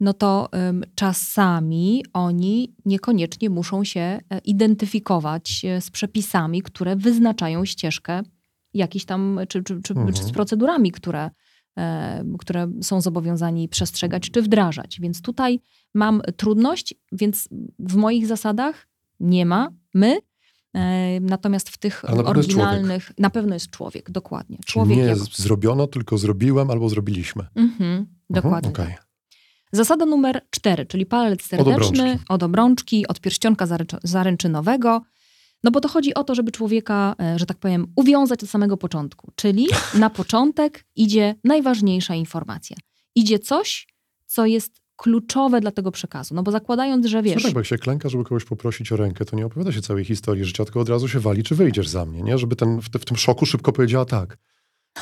no 0.00 0.12
to 0.12 0.48
czasami 0.94 2.04
oni 2.12 2.74
niekoniecznie 2.84 3.50
muszą 3.50 3.84
się 3.84 4.00
e, 4.00 4.20
identyfikować 4.44 5.64
e, 5.64 5.80
z 5.80 5.90
przepisami, 5.90 6.62
które 6.62 6.96
wyznaczają 6.96 7.64
ścieżkę 7.64 8.22
jakiś 8.74 9.04
tam, 9.04 9.40
czy, 9.48 9.62
czy, 9.62 9.82
czy, 9.82 9.92
Mhm. 9.94 10.12
czy 10.12 10.22
z 10.24 10.30
procedurami, 10.32 10.92
które, 10.92 11.30
e, 11.78 12.24
które 12.38 12.72
są 12.82 13.00
zobowiązani 13.00 13.68
przestrzegać 13.68 14.30
czy 14.30 14.42
wdrażać. 14.42 15.00
Więc 15.00 15.22
tutaj 15.22 15.60
mam 15.94 16.22
trudność, 16.36 16.94
więc 17.12 17.48
w 17.78 17.94
moich 17.96 18.26
zasadach 18.26 18.88
nie 19.20 19.46
ma 19.46 19.70
my. 19.94 20.18
E, 20.74 21.20
Natomiast 21.20 21.68
w 21.68 21.78
tych 21.78 22.04
na 22.04 22.24
oryginalnych 22.24 23.12
na 23.18 23.30
pewno 23.30 23.54
jest 23.54 23.70
człowiek, 23.70 24.10
dokładnie. 24.10 24.56
Czyli 24.56 24.66
Człowiek 24.72 24.96
nie 24.98 25.04
jako- 25.04 25.24
zrobiono, 25.32 25.86
tylko 25.86 26.18
zrobiłem 26.18 26.70
albo 26.70 26.88
zrobiliśmy. 26.88 27.46
Mhm, 27.54 28.06
dokładnie. 28.30 28.68
Mhm, 28.70 28.88
okej. 28.88 29.04
Zasada 29.72 30.06
numer 30.06 30.46
cztery, 30.50 30.86
czyli 30.86 31.06
palec 31.06 31.42
serdeczny 31.42 31.74
obrączki. 32.02 32.24
od 32.28 32.42
obrączki, 32.42 33.06
od 33.08 33.20
pierścionka 33.20 33.66
zaręcz- 33.66 33.98
zaręczynowego. 34.02 35.02
No 35.64 35.70
bo 35.70 35.80
to 35.80 35.88
chodzi 35.88 36.14
o 36.14 36.24
to, 36.24 36.34
żeby 36.34 36.52
człowieka, 36.52 37.14
e, 37.20 37.38
że 37.38 37.46
tak 37.46 37.56
powiem, 37.56 37.86
uwiązać 37.96 38.42
od 38.42 38.50
samego 38.50 38.76
początku. 38.76 39.32
Czyli 39.36 39.66
na 39.94 40.10
początek 40.10 40.84
idzie 40.96 41.34
najważniejsza 41.44 42.14
informacja. 42.14 42.76
Idzie 43.14 43.38
coś, 43.38 43.88
co 44.26 44.46
jest 44.46 44.84
kluczowe 44.96 45.60
dla 45.60 45.70
tego 45.70 45.90
przekazu. 45.90 46.34
No 46.34 46.42
bo 46.42 46.50
zakładając, 46.50 47.06
że 47.06 47.22
wiesz... 47.22 47.36
No 47.36 47.42
tak, 47.42 47.52
bo 47.52 47.60
jak 47.60 47.66
się 47.66 47.78
klęka, 47.78 48.08
żeby 48.08 48.24
kogoś 48.24 48.44
poprosić 48.44 48.92
o 48.92 48.96
rękę, 48.96 49.24
to 49.24 49.36
nie 49.36 49.46
opowiada 49.46 49.72
się 49.72 49.82
całej 49.82 50.04
historii 50.04 50.44
życia, 50.44 50.64
tylko 50.64 50.80
od 50.80 50.88
razu 50.88 51.08
się 51.08 51.20
wali, 51.20 51.42
czy 51.42 51.54
wyjdziesz 51.54 51.88
za 51.88 52.06
mnie, 52.06 52.22
nie? 52.22 52.38
Żeby 52.38 52.56
ten, 52.56 52.80
w, 52.80 52.84
w 52.84 53.04
tym 53.04 53.16
szoku 53.16 53.46
szybko 53.46 53.72
powiedziała 53.72 54.04
tak. 54.04 54.38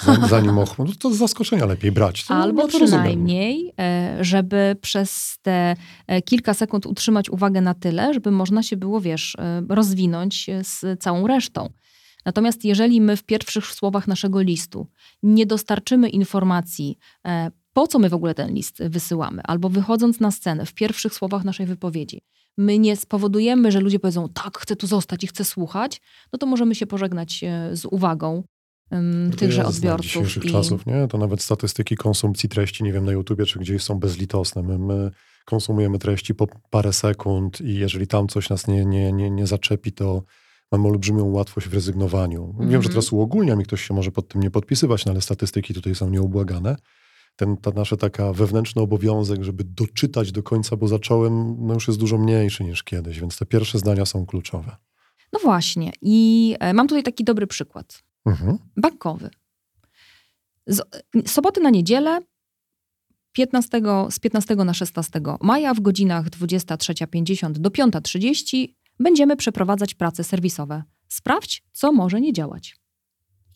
Zanim, 0.01 0.29
zanim 0.29 0.59
och, 0.59 0.79
no 0.79 0.87
to 0.99 1.11
z 1.11 1.17
zaskoczenia 1.17 1.67
lepiej 1.67 1.93
brać. 1.93 2.25
To, 2.25 2.35
Albo 2.35 2.63
no 2.63 2.69
przynajmniej, 2.69 3.73
e, 3.81 4.17
żeby 4.21 4.77
przez 4.81 5.39
te 5.43 5.77
e, 6.07 6.23
kilka 6.23 6.55
sekund 6.55 6.87
utrzymać 6.87 7.31
uwagę 7.31 7.61
na 7.61 7.75
tyle, 7.75 8.15
żeby 8.15 8.31
można 8.31 8.63
się 8.63 8.77
było, 8.77 9.01
wiesz, 9.01 9.37
e, 9.39 9.63
rozwinąć 9.69 10.51
z 10.63 11.03
całą 11.03 11.27
resztą. 11.27 11.71
Natomiast 12.25 12.65
jeżeli 12.65 13.01
my 13.01 13.17
w 13.17 13.23
pierwszych 13.23 13.67
słowach 13.67 14.09
naszego 14.09 14.41
listu 14.41 14.87
nie 15.23 15.47
dostarczymy 15.47 16.09
informacji, 16.09 16.99
po 17.73 17.87
co 17.87 17.99
my 17.99 18.09
w 18.09 18.15
ogóle 18.15 18.35
ten 18.35 18.55
list 18.55 18.83
wysyłamy, 18.83 19.43
albo 19.45 19.69
wychodząc 19.69 20.21
na 20.21 20.31
scenę 20.31 20.67
w 20.67 20.75
pierwszych 20.75 21.15
słowach 21.15 21.45
naszej 21.45 21.67
wypowiedzi, 21.67 22.21
my 22.59 22.79
nie 22.79 22.97
spowodujemy, 22.97 23.73
że 23.73 23.81
ludzie 23.81 23.99
powiedzą, 23.99 24.29
tak, 24.29 24.59
chcę 24.59 24.77
tu 24.77 24.87
zostać 24.87 25.25
i 25.25 25.27
chcę 25.27 25.45
słuchać, 25.45 26.01
no 26.33 26.39
to 26.39 26.47
możemy 26.47 26.75
się 26.75 26.87
pożegnać 26.87 27.45
z 27.73 27.85
uwagą 27.85 28.43
To 29.31 29.37
tychże 29.37 29.65
odbiorców. 29.67 30.05
dzisiejszych 30.07 30.45
i- 30.45 30.51
czasów, 30.53 30.87
nie? 30.87 31.09
To 31.09 31.19
nawet 31.19 31.43
statystyki 31.43 31.97
konsumpcji 31.97 32.49
treści, 32.49 32.85
nie 32.85 32.93
wiem, 32.93 33.05
na 33.05 33.13
YouTubie 33.13 33.47
czy 33.47 33.59
gdzieś 33.59 33.83
są 33.83 33.99
bezlitosne. 33.99 34.63
My, 34.63 34.79
my 34.79 35.11
konsumujemy 35.45 35.99
treści 35.99 36.35
po 36.35 36.47
parę 36.71 36.93
sekund 36.93 37.61
i 37.61 37.75
jeżeli 37.75 38.07
tam 38.07 38.29
coś 38.29 38.51
nas 38.51 38.67
nie, 38.69 38.85
nie, 38.85 39.13
nie, 39.13 39.31
nie 39.31 39.47
zaczepi, 39.47 39.93
to 39.93 40.23
mamy 40.73 40.89
olbrzymią 40.89 41.25
łatwość 41.25 41.69
w 41.69 41.75
rezygnowaniu. 41.75 42.55
Wiem, 42.59 42.69
że 42.71 42.77
Mhm. 42.77 42.93
teraz 42.93 43.13
uogólniam 43.13 43.61
i 43.61 43.65
ktoś 43.65 43.83
się 43.87 43.95
może 43.95 44.11
pod 44.11 44.29
tym 44.29 44.43
nie 44.43 44.51
podpisywać, 44.51 45.05
no 45.07 45.13
ale 45.13 45.21
statystyki 45.21 45.75
tutaj 45.75 45.95
są 45.95 46.11
nieubłagane. 46.11 46.77
Ten, 47.37 47.57
ta 47.57 47.71
nasza 47.71 47.97
taka 47.97 48.33
wewnętrzny 48.33 48.83
obowiązek, 48.83 49.43
żeby 49.45 49.65
doczytać 49.65 50.33
do 50.33 50.43
końca, 50.43 50.77
bo 50.77 50.89
zacząłem, 50.89 51.57
no 51.67 51.75
już 51.75 51.89
jest 51.89 52.01
dużo 52.01 52.19
mniejszy 52.19 52.65
niż 52.65 52.83
kiedyś, 52.83 53.21
więc 53.21 53.39
te 53.39 53.47
pierwsze 53.47 53.79
zdania 53.79 54.07
są 54.07 54.27
kluczowe. 54.27 54.77
No 55.33 55.39
właśnie. 55.43 55.93
I 56.03 56.57
e, 56.61 56.75
mam 56.75 56.89
tutaj 56.89 57.03
taki 57.03 57.25
dobry 57.25 57.47
przykład. 57.47 58.03
Mhm. 58.27 58.59
Bankowy. 58.77 59.31
Z 60.67 60.83
soboty 61.27 61.61
na 61.61 61.71
niedzielę 61.71 62.21
15, 63.33 63.81
z 64.11 64.19
15 64.19 64.55
na 64.57 64.75
16 64.75 65.21
maja 65.41 65.75
w 65.75 65.81
godzinach 65.81 66.31
23.50 66.31 67.53
do 67.53 67.71
5.30 67.71 68.69
będziemy 69.01 69.37
przeprowadzać 69.37 69.95
prace 69.95 70.25
serwisowe. 70.25 70.83
Sprawdź, 71.09 71.63
co 71.73 71.93
może 71.93 72.21
nie 72.21 72.33
działać. 72.33 72.77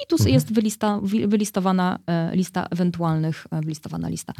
I 0.05 0.07
tu 0.09 0.17
Mhm. 0.17 0.35
jest 0.35 0.53
wylista, 0.53 1.01
wylistowana 1.03 1.99
e, 2.07 2.37
lista 2.37 2.67
ewentualnych, 2.71 3.47
e, 3.51 3.61
wylistowana 3.61 4.09
lista, 4.09 4.33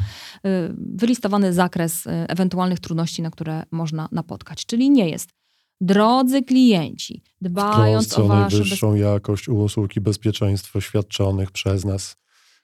e, 0.45 0.73
wylistowany 0.77 1.53
zakres 1.53 2.07
e, 2.07 2.29
ewentualnych 2.29 2.79
trudności, 2.79 3.21
na 3.21 3.31
które 3.31 3.63
można 3.71 4.09
napotkać. 4.11 4.65
Czyli 4.65 4.89
nie 4.89 5.09
jest, 5.09 5.29
drodzy 5.81 6.43
klienci, 6.43 7.21
dbając 7.41 8.13
o 8.13 8.21
bezpieczeństwo, 8.21 8.57
najwyższą 8.57 8.95
jakość 8.95 9.49
usług 9.49 9.95
i 9.95 10.01
bezpieczeństwo 10.01 10.81
świadczonych 10.81 11.51
przez 11.51 11.85
nas. 11.85 12.15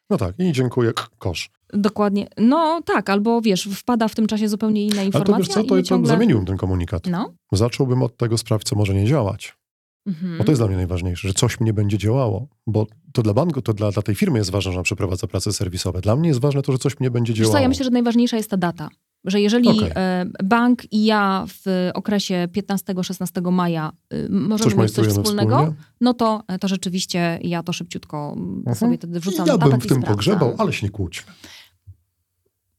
No 0.10 0.17
tak, 0.17 0.39
i 0.39 0.52
dziękuję, 0.52 0.91
kosz. 1.17 1.49
Dokładnie. 1.73 2.28
No 2.38 2.82
tak, 2.86 3.10
albo 3.10 3.41
wiesz, 3.41 3.63
wpada 3.63 4.08
w 4.08 4.15
tym 4.15 4.28
czasie 4.28 4.49
zupełnie 4.49 4.86
inna 4.86 4.95
Ale 4.95 5.06
informacja 5.06 5.36
to 5.36 5.39
wiesz 5.39 5.47
co, 5.47 5.63
to, 5.63 5.76
to 5.76 5.84
ciągle... 5.84 6.08
zamieniłbym 6.08 6.45
ten 6.45 6.58
komunikat. 6.58 7.08
No. 7.08 7.34
Zacząłbym 7.52 8.04
od 8.04 8.17
tego 8.17 8.38
sprawdź, 8.38 8.67
co 8.67 8.76
może 8.76 8.93
nie 8.93 9.06
działać. 9.06 9.58
Mhm. 10.06 10.38
Bo 10.38 10.43
to 10.43 10.52
jest 10.52 10.60
dla 10.60 10.67
mnie 10.67 10.78
najważniejsze, 10.78 11.28
że 11.28 11.34
coś 11.34 11.60
mi 11.60 11.65
nie 11.65 11.73
będzie 11.73 11.97
działało. 11.97 12.47
Bo 12.67 12.88
to 13.13 13.21
dla 13.23 13.34
banku, 13.34 13.62
to 13.62 13.73
dla, 13.73 13.91
dla 13.91 14.02
tej 14.02 14.15
firmy 14.15 14.39
jest 14.39 14.52
ważne, 14.52 14.71
że 14.71 14.78
ona 14.78 14.84
przeprowadza 14.84 15.28
prace 15.28 15.54
serwisowe. 15.54 16.02
Dla 16.02 16.15
mnie 16.15 16.30
jest 16.30 16.41
ważne 16.41 16.62
to, 16.62 16.71
że 16.71 16.78
coś 16.78 16.99
mi 16.99 17.04
nie 17.04 17.12
będzie 17.12 17.34
Wiesz 17.34 17.39
działało. 17.39 17.56
co, 17.56 17.62
ja 17.62 17.69
myślę, 17.69 17.86
że 17.86 17.91
najważniejsza 17.91 18.38
jest 18.38 18.49
ta 18.49 18.58
data. 18.58 18.89
Że 19.26 19.42
jeżeli 19.42 19.70
Okej. 19.70 19.92
e, 19.96 20.26
bank 20.44 20.94
i 20.94 21.06
ja 21.06 21.46
w 21.48 21.90
okresie 21.94 22.48
15-16 22.58 23.52
maja 23.52 23.92
e, 24.10 24.30
możemy 24.30 24.70
Coś 24.72 24.76
mieć 24.80 24.92
coś 24.92 25.08
wspólnego, 25.08 25.56
wspólnie. 25.58 25.76
no 26.02 26.14
to, 26.14 26.44
to 26.62 26.68
rzeczywiście 26.68 27.40
ja 27.42 27.64
to 27.64 27.74
szybciutko 27.74 28.34
Mhm. 28.38 28.76
sobie 28.76 28.98
wtedy 28.98 29.20
wrzucam 29.20 29.48
ja 29.48 29.58
bym 29.58 29.70
w 29.70 29.72
tym 29.72 29.80
sprawdzam. 29.82 30.04
pogrzebał, 30.04 30.56
ale 30.58 30.74
się 30.74 30.86
nie 30.86 30.92
kłóćmy. 30.92 31.34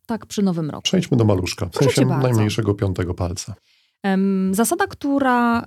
Tak 0.06 0.26
przy 0.26 0.42
nowym 0.42 0.70
roku. 0.70 0.82
Przejdźmy 0.82 1.16
do 1.16 1.24
maluszka, 1.24 1.66
w 1.66 1.76
sensie 1.76 2.06
najmniejszego 2.06 2.74
piątego 2.74 3.14
palca. 3.14 3.54
Zasada, 4.50 4.86
która 4.86 5.64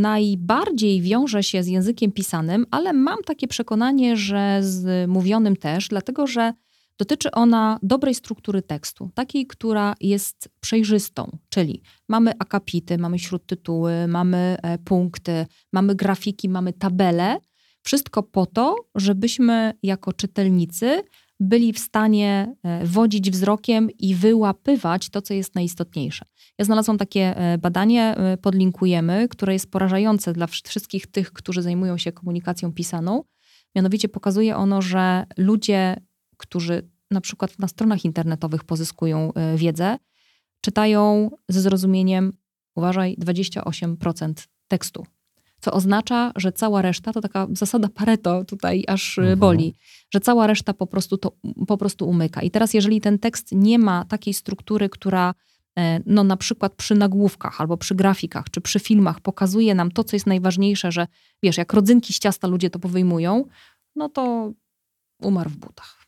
najbardziej 0.00 1.02
wiąże 1.02 1.42
się 1.42 1.62
z 1.62 1.66
językiem 1.66 2.12
pisanym, 2.12 2.66
ale 2.70 2.92
mam 2.92 3.18
takie 3.26 3.48
przekonanie, 3.48 4.16
że 4.16 4.58
z 4.62 5.08
mówionym 5.10 5.56
też, 5.56 5.88
dlatego 5.88 6.26
że 6.26 6.52
dotyczy 6.98 7.30
ona 7.30 7.78
dobrej 7.82 8.14
struktury 8.14 8.62
tekstu, 8.62 9.10
takiej, 9.14 9.46
która 9.46 9.94
jest 10.00 10.48
przejrzystą, 10.60 11.38
czyli 11.48 11.82
mamy 12.08 12.32
akapity, 12.38 12.98
mamy 12.98 13.18
śródtytuły, 13.18 14.08
mamy 14.08 14.56
e, 14.62 14.78
punkty, 14.78 15.46
mamy 15.72 15.94
grafiki, 15.94 16.48
mamy 16.48 16.72
tabele. 16.72 17.38
Wszystko 17.82 18.22
po 18.22 18.46
to, 18.46 18.76
żebyśmy 18.94 19.72
jako 19.82 20.12
czytelnicy 20.12 21.02
byli 21.40 21.72
w 21.72 21.78
stanie 21.78 22.54
e, 22.62 22.86
wodzić 22.86 23.30
wzrokiem 23.30 23.90
i 23.98 24.14
wyłapywać 24.14 25.10
to, 25.10 25.22
co 25.22 25.34
jest 25.34 25.54
najistotniejsze. 25.54 26.24
Ja 26.58 26.64
znalazłam 26.64 26.98
takie 26.98 27.36
e, 27.36 27.58
badanie, 27.58 28.14
podlinkujemy, 28.42 29.28
które 29.28 29.52
jest 29.52 29.70
porażające 29.70 30.32
dla 30.32 30.46
wsz- 30.46 30.68
wszystkich 30.68 31.06
tych, 31.06 31.32
którzy 31.32 31.62
zajmują 31.62 31.98
się 31.98 32.12
komunikacją 32.12 32.72
pisaną. 32.72 33.22
Mianowicie 33.74 34.08
pokazuje 34.08 34.56
ono, 34.56 34.82
że 34.82 35.26
ludzie, 35.36 35.96
którzy 36.36 36.90
na 37.10 37.20
przykład 37.20 37.58
na 37.58 37.68
stronach 37.68 38.04
internetowych 38.04 38.64
pozyskują 38.64 39.32
e, 39.34 39.56
wiedzę, 39.56 39.98
czytają 40.60 41.30
ze 41.48 41.60
zrozumieniem, 41.60 42.32
uważaj, 42.74 43.16
28% 43.16 44.32
tekstu. 44.68 45.06
Co 45.60 45.72
oznacza, 45.72 46.32
że 46.36 46.52
cała 46.52 46.82
reszta, 46.82 47.12
to 47.12 47.20
taka 47.20 47.46
zasada 47.52 47.88
Pareto 47.88 48.44
tutaj 48.44 48.84
aż 48.86 49.18
e, 49.18 49.22
Mhm. 49.22 49.38
boli, 49.38 49.74
że 50.14 50.20
cała 50.20 50.46
reszta 50.46 50.74
po 50.74 50.86
prostu, 50.86 51.18
to, 51.18 51.32
po 51.66 51.76
prostu 51.76 52.08
umyka. 52.08 52.42
I 52.42 52.50
teraz, 52.50 52.74
jeżeli 52.74 53.00
ten 53.00 53.18
tekst 53.18 53.48
nie 53.52 53.78
ma 53.78 54.04
takiej 54.04 54.34
struktury, 54.34 54.88
która 54.88 55.34
e, 55.78 56.00
no 56.06 56.24
na 56.24 56.36
przykład 56.36 56.74
przy 56.74 56.94
nagłówkach 56.94 57.60
albo 57.60 57.76
przy 57.76 57.94
grafikach 57.94 58.50
czy 58.50 58.60
przy 58.60 58.80
filmach 58.80 59.20
pokazuje 59.20 59.74
nam 59.74 59.90
to, 59.90 60.04
co 60.04 60.16
jest 60.16 60.26
najważniejsze, 60.26 60.92
że 60.92 61.06
wiesz, 61.42 61.56
jak 61.56 61.72
rodzynki 61.72 62.12
z 62.12 62.18
ciasta 62.18 62.48
ludzie 62.48 62.70
to 62.70 62.78
powyjmują, 62.78 63.44
no 63.96 64.08
to 64.08 64.52
umarł 65.22 65.50
w 65.50 65.56
butach. 65.56 66.05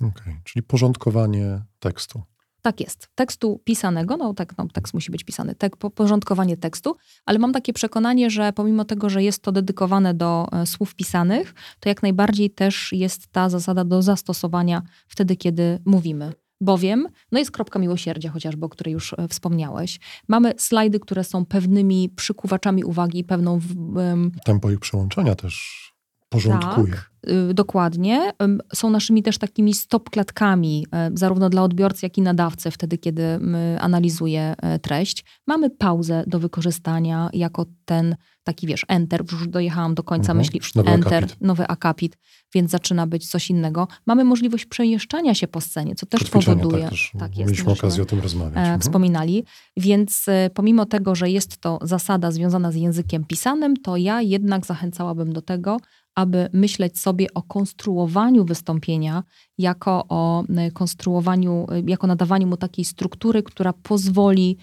Okej, 0.00 0.40
Czyli 0.44 0.62
porządkowanie 0.62 1.62
tekstu. 1.78 2.22
Tak 2.62 2.80
jest. 2.80 3.08
Tekstu 3.14 3.60
pisanego, 3.64 4.16
no 4.16 4.34
tak, 4.34 4.58
no, 4.58 4.66
tekst 4.72 4.94
musi 4.94 5.10
być 5.10 5.24
pisany, 5.24 5.54
porządkowanie 5.94 6.56
tekstu, 6.56 6.96
ale 7.24 7.38
mam 7.38 7.52
takie 7.52 7.72
przekonanie, 7.72 8.30
że 8.30 8.52
pomimo 8.52 8.84
tego, 8.84 9.10
że 9.10 9.22
jest 9.22 9.42
to 9.42 9.52
dedykowane 9.52 10.14
do 10.14 10.46
e, 10.52 10.66
słów 10.66 10.94
pisanych, 10.94 11.54
to 11.80 11.88
jak 11.88 12.02
najbardziej 12.02 12.50
też 12.50 12.92
jest 12.92 13.26
ta 13.26 13.48
zasada 13.48 13.84
do 13.84 14.02
zastosowania 14.02 14.82
wtedy, 15.08 15.36
kiedy 15.36 15.78
mówimy. 15.84 16.32
Bowiem, 16.60 17.08
no 17.32 17.38
jest 17.38 17.50
kropka 17.50 17.78
miłosierdzia 17.78 18.30
chociażby, 18.30 18.66
o 18.66 18.68
której 18.68 18.92
już 18.92 19.12
e, 19.12 19.28
wspomniałeś. 19.28 20.00
Mamy 20.28 20.52
slajdy, 20.56 21.00
które 21.00 21.24
są 21.24 21.46
pewnymi 21.46 22.08
przykuwaczami 22.16 22.84
uwagi, 22.84 23.24
pewną 23.24 23.58
w, 23.58 23.98
em, 23.98 24.32
Tempo 24.44 24.70
ich 24.70 24.80
przełączania 24.80 25.34
też 25.34 25.82
porządkuje. 26.28 26.92
Tak, 26.92 27.11
dokładnie. 27.54 28.32
Ym, 28.42 28.60
Są 28.74 28.90
naszymi 28.90 29.22
też 29.22 29.38
takimi 29.38 29.74
stop-klatkami, 29.74 30.86
y, 30.86 31.18
zarówno 31.18 31.50
dla 31.50 31.62
odbiorcy, 31.62 32.06
jak 32.06 32.18
i 32.18 32.22
nadawcy, 32.22 32.70
wtedy, 32.70 32.98
kiedy 32.98 33.22
y, 33.22 33.40
analizuje 33.80 34.54
y, 34.76 34.78
treść. 34.78 35.24
Mamy 35.46 35.70
pauzę 35.70 36.24
do 36.26 36.38
wykorzystania 36.38 37.30
jako 37.32 37.66
ten 37.84 38.16
taki, 38.44 38.66
wiesz, 38.66 38.84
enter, 38.88 39.22
już 39.32 39.48
dojechałam 39.48 39.94
do 39.94 40.02
końca 40.02 40.32
Mhm. 40.32 40.38
myśli, 40.38 40.60
Nowy 40.74 40.90
enter, 40.90 41.24
akapit. 41.24 41.40
nowy 41.40 41.66
akapit, 41.66 42.18
więc 42.54 42.70
zaczyna 42.70 43.06
być 43.06 43.30
coś 43.30 43.50
innego. 43.50 43.88
Mamy 44.06 44.24
możliwość 44.24 44.66
przemieszczania 44.66 45.34
się 45.34 45.48
po 45.48 45.60
scenie, 45.60 45.94
co 45.94 46.06
też 46.06 46.20
Ćwiczenia, 46.20 46.56
powoduje... 46.56 46.82
Tak, 46.82 46.90
też 46.90 47.12
tak 47.18 47.36
jest, 47.38 47.50
mieliśmy 47.50 47.72
okazję 47.72 48.02
o 48.02 48.06
tym 48.06 48.20
rozmawiać. 48.20 48.56
e, 48.56 48.60
Mhm. 48.60 48.80
wspominali. 48.80 49.44
Więc 49.76 50.24
e, 50.28 50.50
pomimo 50.54 50.86
tego, 50.86 51.14
że 51.14 51.30
jest 51.30 51.58
to 51.58 51.78
zasada 51.82 52.30
związana 52.30 52.72
z 52.72 52.74
językiem 52.74 53.24
pisanym, 53.24 53.76
to 53.76 53.96
ja 53.96 54.22
jednak 54.22 54.66
zachęcałabym 54.66 55.32
do 55.32 55.42
tego, 55.42 55.76
aby 56.14 56.48
myśleć 56.52 56.98
sobie 57.00 57.11
o 57.34 57.42
konstruowaniu 57.42 58.44
wystąpienia 58.44 59.22
jako 59.58 60.04
o 60.08 60.44
e, 60.56 60.70
konstruowaniu, 60.70 61.66
e, 61.70 61.82
jako 61.86 62.06
nadawaniu 62.06 62.46
mu 62.46 62.56
takiej 62.56 62.84
struktury, 62.84 63.42
która 63.42 63.72
pozwoli 63.72 64.56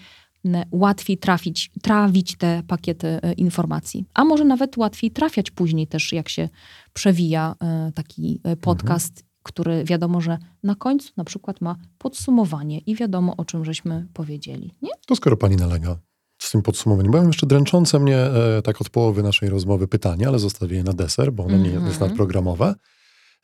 łatwiej 0.70 1.18
trafić, 1.18 1.70
trawić 1.82 2.36
te 2.36 2.62
pakiety 2.66 3.06
e, 3.06 3.32
informacji. 3.32 4.04
A 4.14 4.24
może 4.24 4.44
nawet 4.44 4.76
łatwiej 4.76 5.10
trafiać 5.10 5.50
później 5.50 5.86
też, 5.86 6.12
jak 6.12 6.28
się 6.28 6.48
przewija 6.92 7.54
taki 7.94 8.40
podcast, 8.60 9.24
który 9.42 9.84
wiadomo, 9.84 10.20
że 10.20 10.38
na 10.62 10.74
końcu 10.74 11.12
na 11.16 11.24
przykład 11.24 11.60
ma 11.60 11.76
podsumowanie 11.98 12.78
i 12.78 12.94
wiadomo, 12.94 13.36
o 13.36 13.44
czym 13.44 13.64
żeśmy 13.64 14.06
powiedzieli. 14.14 14.74
Nie? 14.82 14.90
To 15.06 15.16
skoro 15.16 15.36
pani 15.36 15.56
nalega 15.56 15.98
z 16.50 16.52
tym 16.52 16.62
podsumowaniem, 16.62 17.12
bo 17.12 17.18
ja 17.18 17.22
mam 17.22 17.30
jeszcze 17.30 17.46
dręczące 17.46 17.98
mnie 17.98 18.16
e, 18.16 18.62
tak 18.62 18.80
od 18.80 18.90
połowy 18.90 19.22
naszej 19.22 19.48
rozmowy 19.48 19.88
pytanie, 19.88 20.28
ale 20.28 20.38
zostawię 20.38 20.76
je 20.76 20.84
na 20.84 20.92
deser, 20.92 21.32
bo 21.32 21.44
ono 21.44 21.56
nie 21.56 21.70
Mhm. 21.70 21.86
jest 21.86 22.00
nadprogramowe. 22.00 22.74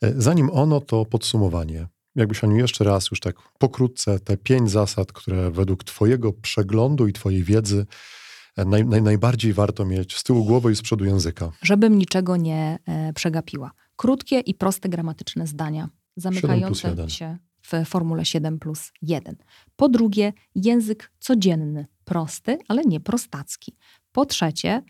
E, 0.01 0.13
zanim 0.17 0.49
ono, 0.49 0.81
to 0.81 1.05
podsumowanie. 1.05 1.87
Jakbyś 2.15 2.43
Aniu 2.43 2.55
jeszcze 2.57 2.83
raz 2.83 3.11
już 3.11 3.19
tak 3.19 3.35
pokrótce 3.59 4.19
te 4.19 4.37
pięć 4.37 4.71
zasad, 4.71 5.11
które 5.11 5.51
według 5.51 5.83
twojego 5.83 6.33
przeglądu 6.33 7.07
i 7.07 7.13
twojej 7.13 7.43
wiedzy 7.43 7.85
e, 8.57 8.65
naj, 8.65 8.85
naj, 8.85 9.01
najbardziej 9.01 9.53
warto 9.53 9.85
mieć 9.85 10.17
z 10.17 10.23
tyłu 10.23 10.45
głowy 10.45 10.71
i 10.71 10.75
z 10.75 10.81
przodu 10.81 11.05
języka. 11.05 11.51
Żebym 11.61 11.97
niczego 11.97 12.37
nie 12.37 12.79
e, 12.85 13.13
przegapiła. 13.13 13.71
Krótkie 13.95 14.39
i 14.39 14.53
proste 14.53 14.89
gramatyczne 14.89 15.47
zdania, 15.47 15.89
zamykające 16.15 17.09
się 17.09 17.37
w 17.61 17.85
formule 17.85 18.25
7 18.25 18.59
plus 18.59 18.91
1. 19.01 19.35
Po 19.75 19.89
drugie, 19.89 20.33
język 20.55 21.11
codzienny, 21.19 21.87
prosty, 22.07 22.57
ale 22.67 22.81
nie 22.85 22.99
prostacki. 22.99 23.75
Po 24.11 24.25
trzecie, 24.25 24.83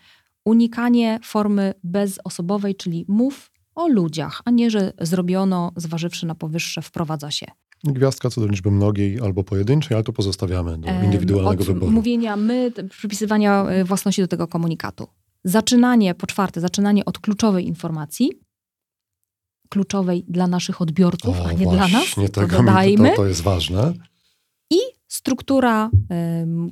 unikanie 0.45 1.19
formy 1.23 1.73
bezosobowej, 1.83 2.75
czyli 2.75 3.05
mów 3.07 3.51
o 3.75 3.87
ludziach, 3.87 4.41
a 4.45 4.51
nie, 4.51 4.71
że 4.71 4.93
zrobiono, 5.01 5.71
zważywszy 5.75 6.25
na 6.25 6.35
powyższe, 6.35 6.81
wprowadza 6.81 7.31
się. 7.31 7.45
Gwiazdka 7.83 8.29
co 8.29 8.41
do 8.41 8.47
liczby 8.47 8.71
mnogiej 8.71 9.19
albo 9.19 9.43
pojedynczej, 9.43 9.95
ale 9.95 10.03
to 10.03 10.13
pozostawiamy 10.13 10.77
do 10.77 10.89
indywidualnego 11.03 11.61
od 11.61 11.67
wyboru. 11.67 11.91
Mówienia 11.91 12.35
my, 12.35 12.71
przypisywania 12.89 13.65
e, 13.65 13.83
własności 13.83 14.21
do 14.21 14.27
tego 14.27 14.47
komunikatu. 14.47 15.07
Zaczynanie, 15.43 16.15
po 16.15 16.27
czwarte, 16.27 16.61
zaczynanie 16.61 17.05
od 17.05 17.19
kluczowej 17.19 17.67
informacji, 17.67 18.31
kluczowej 19.69 20.25
dla 20.27 20.47
naszych 20.47 20.81
odbiorców, 20.81 21.35
a 21.45 21.51
nie 21.51 21.65
dla 21.65 21.87
nas, 21.87 21.91
właśnie, 21.91 22.29
tego 22.29 22.57
dodajmy. 22.57 23.09
To, 23.09 23.15
to 23.15 23.25
jest 23.25 23.41
ważne. 23.41 23.93
I 24.71 24.77
struktura 25.07 25.89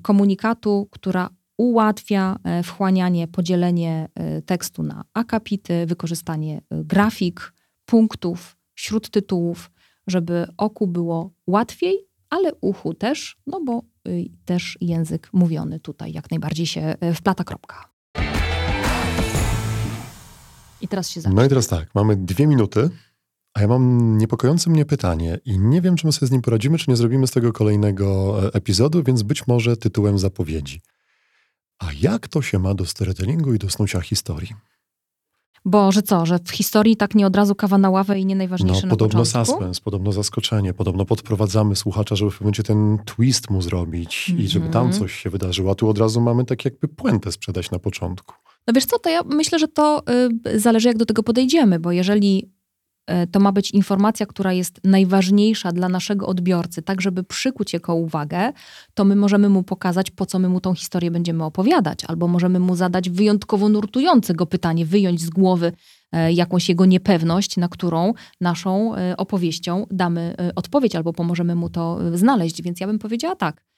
komunikatu, 0.02 0.88
która 0.92 1.30
ułatwia 1.58 2.36
e, 2.44 2.64
wchłanianie, 2.64 3.28
podzielenie 3.28 4.10
e, 4.16 4.42
tekstu 4.42 4.84
na 4.84 5.04
akapity, 5.14 5.86
wykorzystanie 5.86 6.58
e, 6.58 6.84
grafik, 6.84 7.54
punktów, 7.86 8.58
śródtytułów, 8.76 9.72
żeby 10.08 10.48
oku 10.58 10.88
było 10.88 11.32
łatwiej, 11.48 12.08
ale 12.30 12.54
uchu 12.62 12.94
też, 12.94 13.38
no 13.48 13.62
bo 13.66 13.82
y, 14.08 14.26
też 14.46 14.78
język 14.82 15.30
mówiony 15.34 15.80
tutaj 15.80 16.12
jak 16.12 16.32
najbardziej 16.32 16.66
się 16.66 16.96
wplata 17.16 17.44
kropka. 17.44 17.92
I 20.82 20.88
teraz 20.88 21.10
się 21.10 21.22
zacznie. 21.22 21.36
No 21.36 21.46
i 21.46 21.50
teraz 21.50 21.68
tak, 21.68 21.96
mamy 21.96 22.16
dwie 22.16 22.48
minuty, 22.48 22.90
a 23.56 23.62
ja 23.62 23.68
mam 23.68 24.18
niepokojące 24.18 24.70
mnie 24.70 24.86
pytanie 24.86 25.40
i 25.46 25.60
nie 25.60 25.82
wiem, 25.82 25.96
czy 25.96 26.06
my 26.06 26.12
sobie 26.14 26.28
z 26.28 26.32
nim 26.32 26.42
poradzimy, 26.42 26.78
czy 26.78 26.86
nie 26.90 26.96
zrobimy 26.96 27.28
z 27.28 27.32
tego 27.32 27.54
kolejnego 27.54 28.38
e, 28.44 28.54
epizodu, 28.54 29.04
więc 29.04 29.24
być 29.24 29.48
może 29.48 29.78
tytułem 29.78 30.20
zapowiedzi. 30.20 30.82
A 31.80 31.86
jak 32.02 32.28
to 32.28 32.42
się 32.42 32.60
ma 32.60 32.74
do 32.74 32.86
storytellingu 32.86 33.54
i 33.54 33.60
do 33.60 33.70
snucia 33.70 34.02
historii? 34.02 34.50
Bo, 35.68 35.92
że 35.92 36.02
co, 36.02 36.26
że 36.26 36.40
w 36.46 36.52
historii 36.52 36.98
tak 36.98 37.16
nie 37.16 37.28
od 37.28 37.36
razu 37.36 37.56
kawa 37.56 37.78
na 37.78 37.90
ławę 37.90 38.20
i 38.20 38.26
nie 38.26 38.36
najważniejsze 38.36 38.82
No, 38.82 38.88
na 38.88 38.90
podobno 38.90 39.20
początku? 39.24 39.52
suspens, 39.54 39.80
podobno 39.80 40.12
zaskoczenie, 40.12 40.74
podobno 40.74 41.06
podprowadzamy 41.06 41.76
słuchacza, 41.76 42.16
żeby 42.16 42.32
w 42.32 42.42
momencie 42.42 42.64
ten 42.64 42.98
twist 43.06 43.50
mu 43.50 43.62
zrobić 43.62 44.30
i 44.30 44.48
żeby 44.48 44.70
tam 44.70 44.86
Mhm. 44.86 45.00
coś 45.02 45.14
się 45.14 45.30
wydarzyło, 45.30 45.72
a 45.72 45.76
tu 45.76 45.90
od 45.90 45.98
razu 45.98 46.22
mamy 46.22 46.46
tak 46.46 46.66
jakby 46.66 46.88
puentę 46.88 47.32
sprzedać 47.32 47.72
na 47.72 47.80
początku. 47.80 48.36
No 48.68 48.74
wiesz 48.74 48.86
co, 48.86 49.00
to 49.00 49.10
ja 49.10 49.22
myślę, 49.24 49.60
że 49.60 49.68
to 49.68 50.04
y, 50.48 50.60
zależy 50.60 50.88
jak 50.88 50.98
do 50.98 51.06
tego 51.06 51.24
podejdziemy, 51.24 51.80
bo 51.80 51.92
jeżeli 51.92 52.50
to 53.32 53.40
ma 53.40 53.52
być 53.52 53.72
informacja, 53.72 54.26
która 54.26 54.54
jest 54.54 54.80
najważniejsza 54.84 55.72
dla 55.72 55.90
naszego 55.90 56.28
odbiorcy, 56.28 56.82
tak 56.82 57.02
żeby 57.02 57.24
przykuć 57.24 57.74
jego 57.74 57.96
uwagę, 57.96 58.52
to 58.94 59.06
my 59.06 59.16
możemy 59.16 59.50
mu 59.50 59.64
pokazać, 59.64 60.12
po 60.12 60.26
co 60.26 60.40
my 60.40 60.50
mu 60.50 60.62
tą 60.62 60.74
historię 60.74 61.12
będziemy 61.12 61.44
opowiadać, 61.44 62.06
albo 62.06 62.28
możemy 62.28 62.60
mu 62.60 62.76
zadać 62.76 63.10
wyjątkowo 63.10 63.70
nurtujące 63.70 64.34
go 64.34 64.46
pytanie, 64.46 64.86
wyjąć 64.86 65.22
z 65.22 65.30
głowy 65.30 65.72
e, 66.12 66.34
jakąś 66.34 66.70
jego 66.70 66.86
niepewność, 66.86 67.58
na 67.58 67.70
którą 67.70 68.14
naszą 68.42 68.96
e, 68.96 69.18
opowieścią 69.18 69.86
damy 69.92 70.36
e, 70.40 70.56
odpowiedź, 70.56 70.96
albo 70.96 71.14
pomożemy 71.14 71.56
mu 71.56 71.70
to 71.70 72.00
e, 72.14 72.18
znaleźć. 72.18 72.62
Więc 72.62 72.80
ja 72.80 72.88
bym 72.88 73.00
powiedziała 73.00 73.36
tak. 73.36 73.75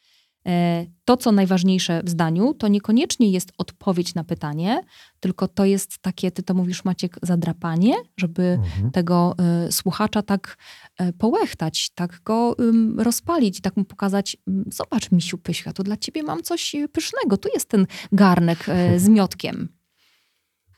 E, 0.48 0.86
To, 1.06 1.18
co 1.18 1.32
najważniejsze 1.32 2.02
w 2.04 2.10
zdaniu, 2.10 2.54
to 2.54 2.68
niekoniecznie 2.68 3.32
jest 3.32 3.52
odpowiedź 3.58 4.16
na 4.16 4.24
pytanie, 4.24 4.82
tylko 5.20 5.48
to 5.48 5.66
jest 5.66 6.00
takie, 6.00 6.32
ty 6.32 6.44
to 6.44 6.54
mówisz, 6.54 6.86
Maciek, 6.86 7.18
zadrapanie, 7.22 7.94
żeby 8.18 8.44
Mhm. 8.44 8.92
tego 8.92 9.36
y, 9.68 9.72
słuchacza 9.72 10.22
tak 10.22 10.58
y, 11.02 11.14
połechtać, 11.14 11.90
tak 11.96 12.22
go 12.26 12.56
ym, 12.60 13.00
rozpalić, 13.00 13.62
tak 13.62 13.78
mu 13.78 13.84
pokazać, 13.86 14.38
zobacz 14.72 15.12
misiu 15.12 15.38
pyśka, 15.38 15.74
to 15.74 15.84
dla 15.84 15.98
ciebie 15.98 16.24
mam 16.24 16.44
coś 16.44 16.76
y, 16.76 16.88
pysznego, 16.88 17.38
tu 17.38 17.50
jest 17.54 17.70
ten 17.70 17.88
garnek 18.12 18.70
y, 18.70 19.00
z 19.04 19.08
miotkiem. 19.08 19.70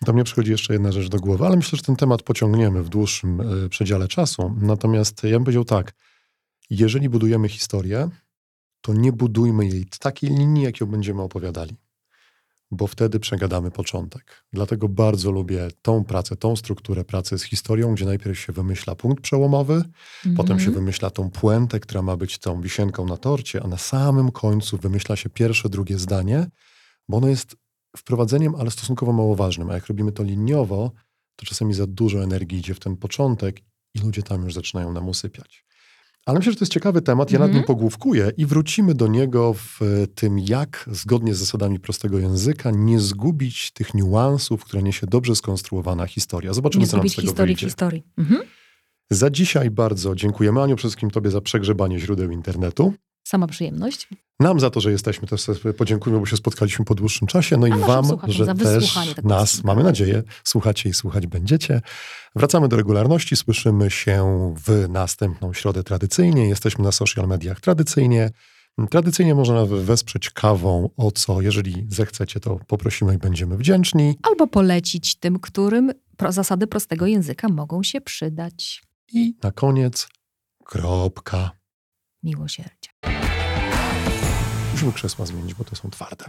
Do 0.02 0.14
mnie 0.14 0.24
przychodzi 0.24 0.52
jeszcze 0.52 0.74
jedna 0.74 0.92
rzecz 0.92 1.10
do 1.10 1.20
głowy, 1.20 1.46
ale 1.46 1.56
myślę, 1.56 1.78
że 1.78 1.84
ten 1.84 1.96
temat 1.96 2.24
pociągniemy 2.24 2.84
w 2.84 2.90
dłuższym 2.90 3.42
przedziale 3.70 4.08
czasu. 4.08 4.56
Natomiast 4.62 5.24
ja 5.24 5.30
bym 5.30 5.44
powiedział 5.44 5.66
tak, 5.66 5.94
jeżeli 6.70 7.10
budujemy 7.10 7.50
historię, 7.50 8.10
to 8.82 8.94
nie 8.94 9.12
budujmy 9.12 9.66
jej 9.68 9.86
takiej 10.00 10.30
linii, 10.30 10.64
jak 10.64 10.80
ją 10.80 10.88
będziemy 10.88 11.22
opowiadali, 11.22 11.76
bo 12.72 12.88
wtedy 12.88 13.20
przegadamy 13.20 13.72
początek. 13.72 14.46
Dlatego 14.54 14.90
bardzo 14.90 15.32
lubię 15.32 15.68
tą 15.82 16.04
pracę, 16.04 16.36
tą 16.36 16.56
strukturę 16.56 17.04
pracy 17.06 17.38
z 17.38 17.44
historią, 17.44 17.94
gdzie 17.96 18.06
najpierw 18.06 18.40
się 18.40 18.54
wymyśla 18.54 18.96
punkt 18.96 19.24
przełomowy, 19.24 19.84
Potem 20.38 20.52
Mhm. 20.56 20.60
się 20.60 20.72
wymyśla 20.72 21.10
tą 21.10 21.30
puentę, 21.30 21.80
która 21.80 22.02
ma 22.02 22.18
być 22.18 22.38
tą 22.38 22.62
wisienką 22.62 23.06
na 23.06 23.18
torcie, 23.18 23.64
a 23.64 23.68
na 23.68 23.78
samym 23.78 24.32
końcu 24.32 24.78
wymyśla 24.78 25.16
się 25.16 25.30
pierwsze, 25.30 25.70
drugie 25.70 25.98
zdanie, 26.00 26.48
bo 27.10 27.18
ono 27.18 27.28
jest 27.28 27.56
wprowadzeniem, 27.98 28.56
ale 28.56 28.72
stosunkowo 28.72 29.14
mało 29.14 29.36
ważnym. 29.36 29.70
A 29.70 29.74
jak 29.74 29.88
robimy 29.88 30.12
to 30.12 30.24
liniowo, 30.24 30.92
to 31.36 31.46
czasami 31.46 31.74
za 31.74 31.88
dużo 31.88 32.24
energii 32.24 32.60
idzie 32.60 32.74
w 32.74 32.80
ten 32.80 32.98
początek 32.98 33.60
i 33.96 34.00
ludzie 34.00 34.24
tam 34.24 34.44
już 34.44 34.54
zaczynają 34.54 34.94
nam 34.94 35.10
usypiać. 35.10 35.66
Ale 36.26 36.40
myślę, 36.40 36.52
że 36.52 36.58
to 36.60 36.64
jest 36.64 36.74
ciekawy 36.74 37.02
temat. 37.02 37.32
Ja 37.32 37.40
nad 37.40 37.46
Mhm. 37.48 37.58
nim 37.58 37.68
pogłówkuję 37.68 38.32
i 38.38 38.46
wrócimy 38.46 38.94
do 38.94 39.08
niego 39.08 39.54
w 39.54 39.82
e, 39.82 40.08
tym, 40.08 40.40
jak 40.40 40.90
zgodnie 40.92 41.36
z 41.36 41.38
zasadami 41.38 41.80
prostego 41.80 42.20
języka 42.20 42.72
nie 42.72 43.00
zgubić 43.00 43.72
tych 43.72 43.94
niuansów, 43.94 44.64
które 44.64 44.84
niesie 44.84 45.08
dobrze 45.08 45.36
skonstruowana 45.36 46.06
historia. 46.06 46.54
Zobaczymy, 46.54 46.82
Nie 46.84 46.88
co 46.88 46.98
nam 46.98 47.10
z 47.10 47.16
tego 47.16 47.28
historii 47.28 47.56
w 47.56 47.58
wyjdzie. 47.58 47.68
historii. 47.68 48.04
Mhm. 48.18 48.42
Za 49.10 49.30
dzisiaj 49.30 49.72
bardzo 49.72 50.16
dziękujemy 50.16 50.62
Aniu, 50.62 50.76
przede 50.76 50.90
wszystkim 50.90 51.10
Tobie 51.12 51.32
za 51.32 51.42
przegrzebanie 51.42 52.00
źródeł 52.00 52.32
internetu. 52.32 52.94
Sama 53.30 53.48
przyjemność. 53.48 54.08
Nam 54.40 54.60
za 54.60 54.70
to, 54.70 54.82
że 54.82 54.92
jesteśmy, 54.92 55.28
też 55.28 55.42
sobie 55.42 55.74
podziękujemy, 55.74 56.20
bo 56.20 56.26
się 56.26 56.38
spotkaliśmy 56.38 56.86
po 56.86 56.96
dłuższym 56.96 57.28
czasie. 57.28 57.58
No 57.58 57.68
i 57.68 57.72
Wam, 57.72 58.06
że 58.28 58.46
też 58.56 58.96
nas, 59.24 59.50
odcinka. 59.50 59.68
mamy 59.68 59.84
nadzieję, 59.84 60.24
słuchacie 60.44 60.90
i 60.90 60.94
słuchać 60.94 61.28
będziecie. 61.28 61.82
Wracamy 62.36 62.68
do 62.68 62.78
regularności, 62.78 63.36
słyszymy 63.36 63.92
się 63.92 64.54
w 64.66 64.90
następną 64.90 65.54
środę 65.54 65.84
tradycyjnie. 65.84 66.48
Jesteśmy 66.48 66.84
na 66.84 66.92
social 66.92 67.28
mediach 67.28 67.62
tradycyjnie. 67.62 68.32
Tradycyjnie 68.90 69.36
można 69.36 69.66
wesprzeć 69.66 70.30
kawą, 70.30 70.90
o 70.98 71.12
co, 71.12 71.42
jeżeli 71.42 71.86
zechcecie, 71.90 72.40
to 72.40 72.60
poprosimy 72.68 73.16
i 73.16 73.18
będziemy 73.18 73.58
wdzięczni. 73.58 74.16
Albo 74.24 74.48
polecić 74.48 75.16
tym, 75.16 75.40
którym 75.40 75.92
zasady 76.30 76.68
prostego 76.68 77.06
języka 77.06 77.50
mogą 77.50 77.84
się 77.84 78.02
przydać. 78.02 78.84
I 79.14 79.36
na 79.44 79.52
koniec, 79.52 80.08
kropka. 80.66 81.52
Miłosierdzie. 82.24 83.19
Musimy 84.80 84.94
krzesła 84.94 85.26
zmienić, 85.26 85.54
bo 85.54 85.64
te 85.64 85.76
są 85.76 85.90
twarde. 85.90 86.26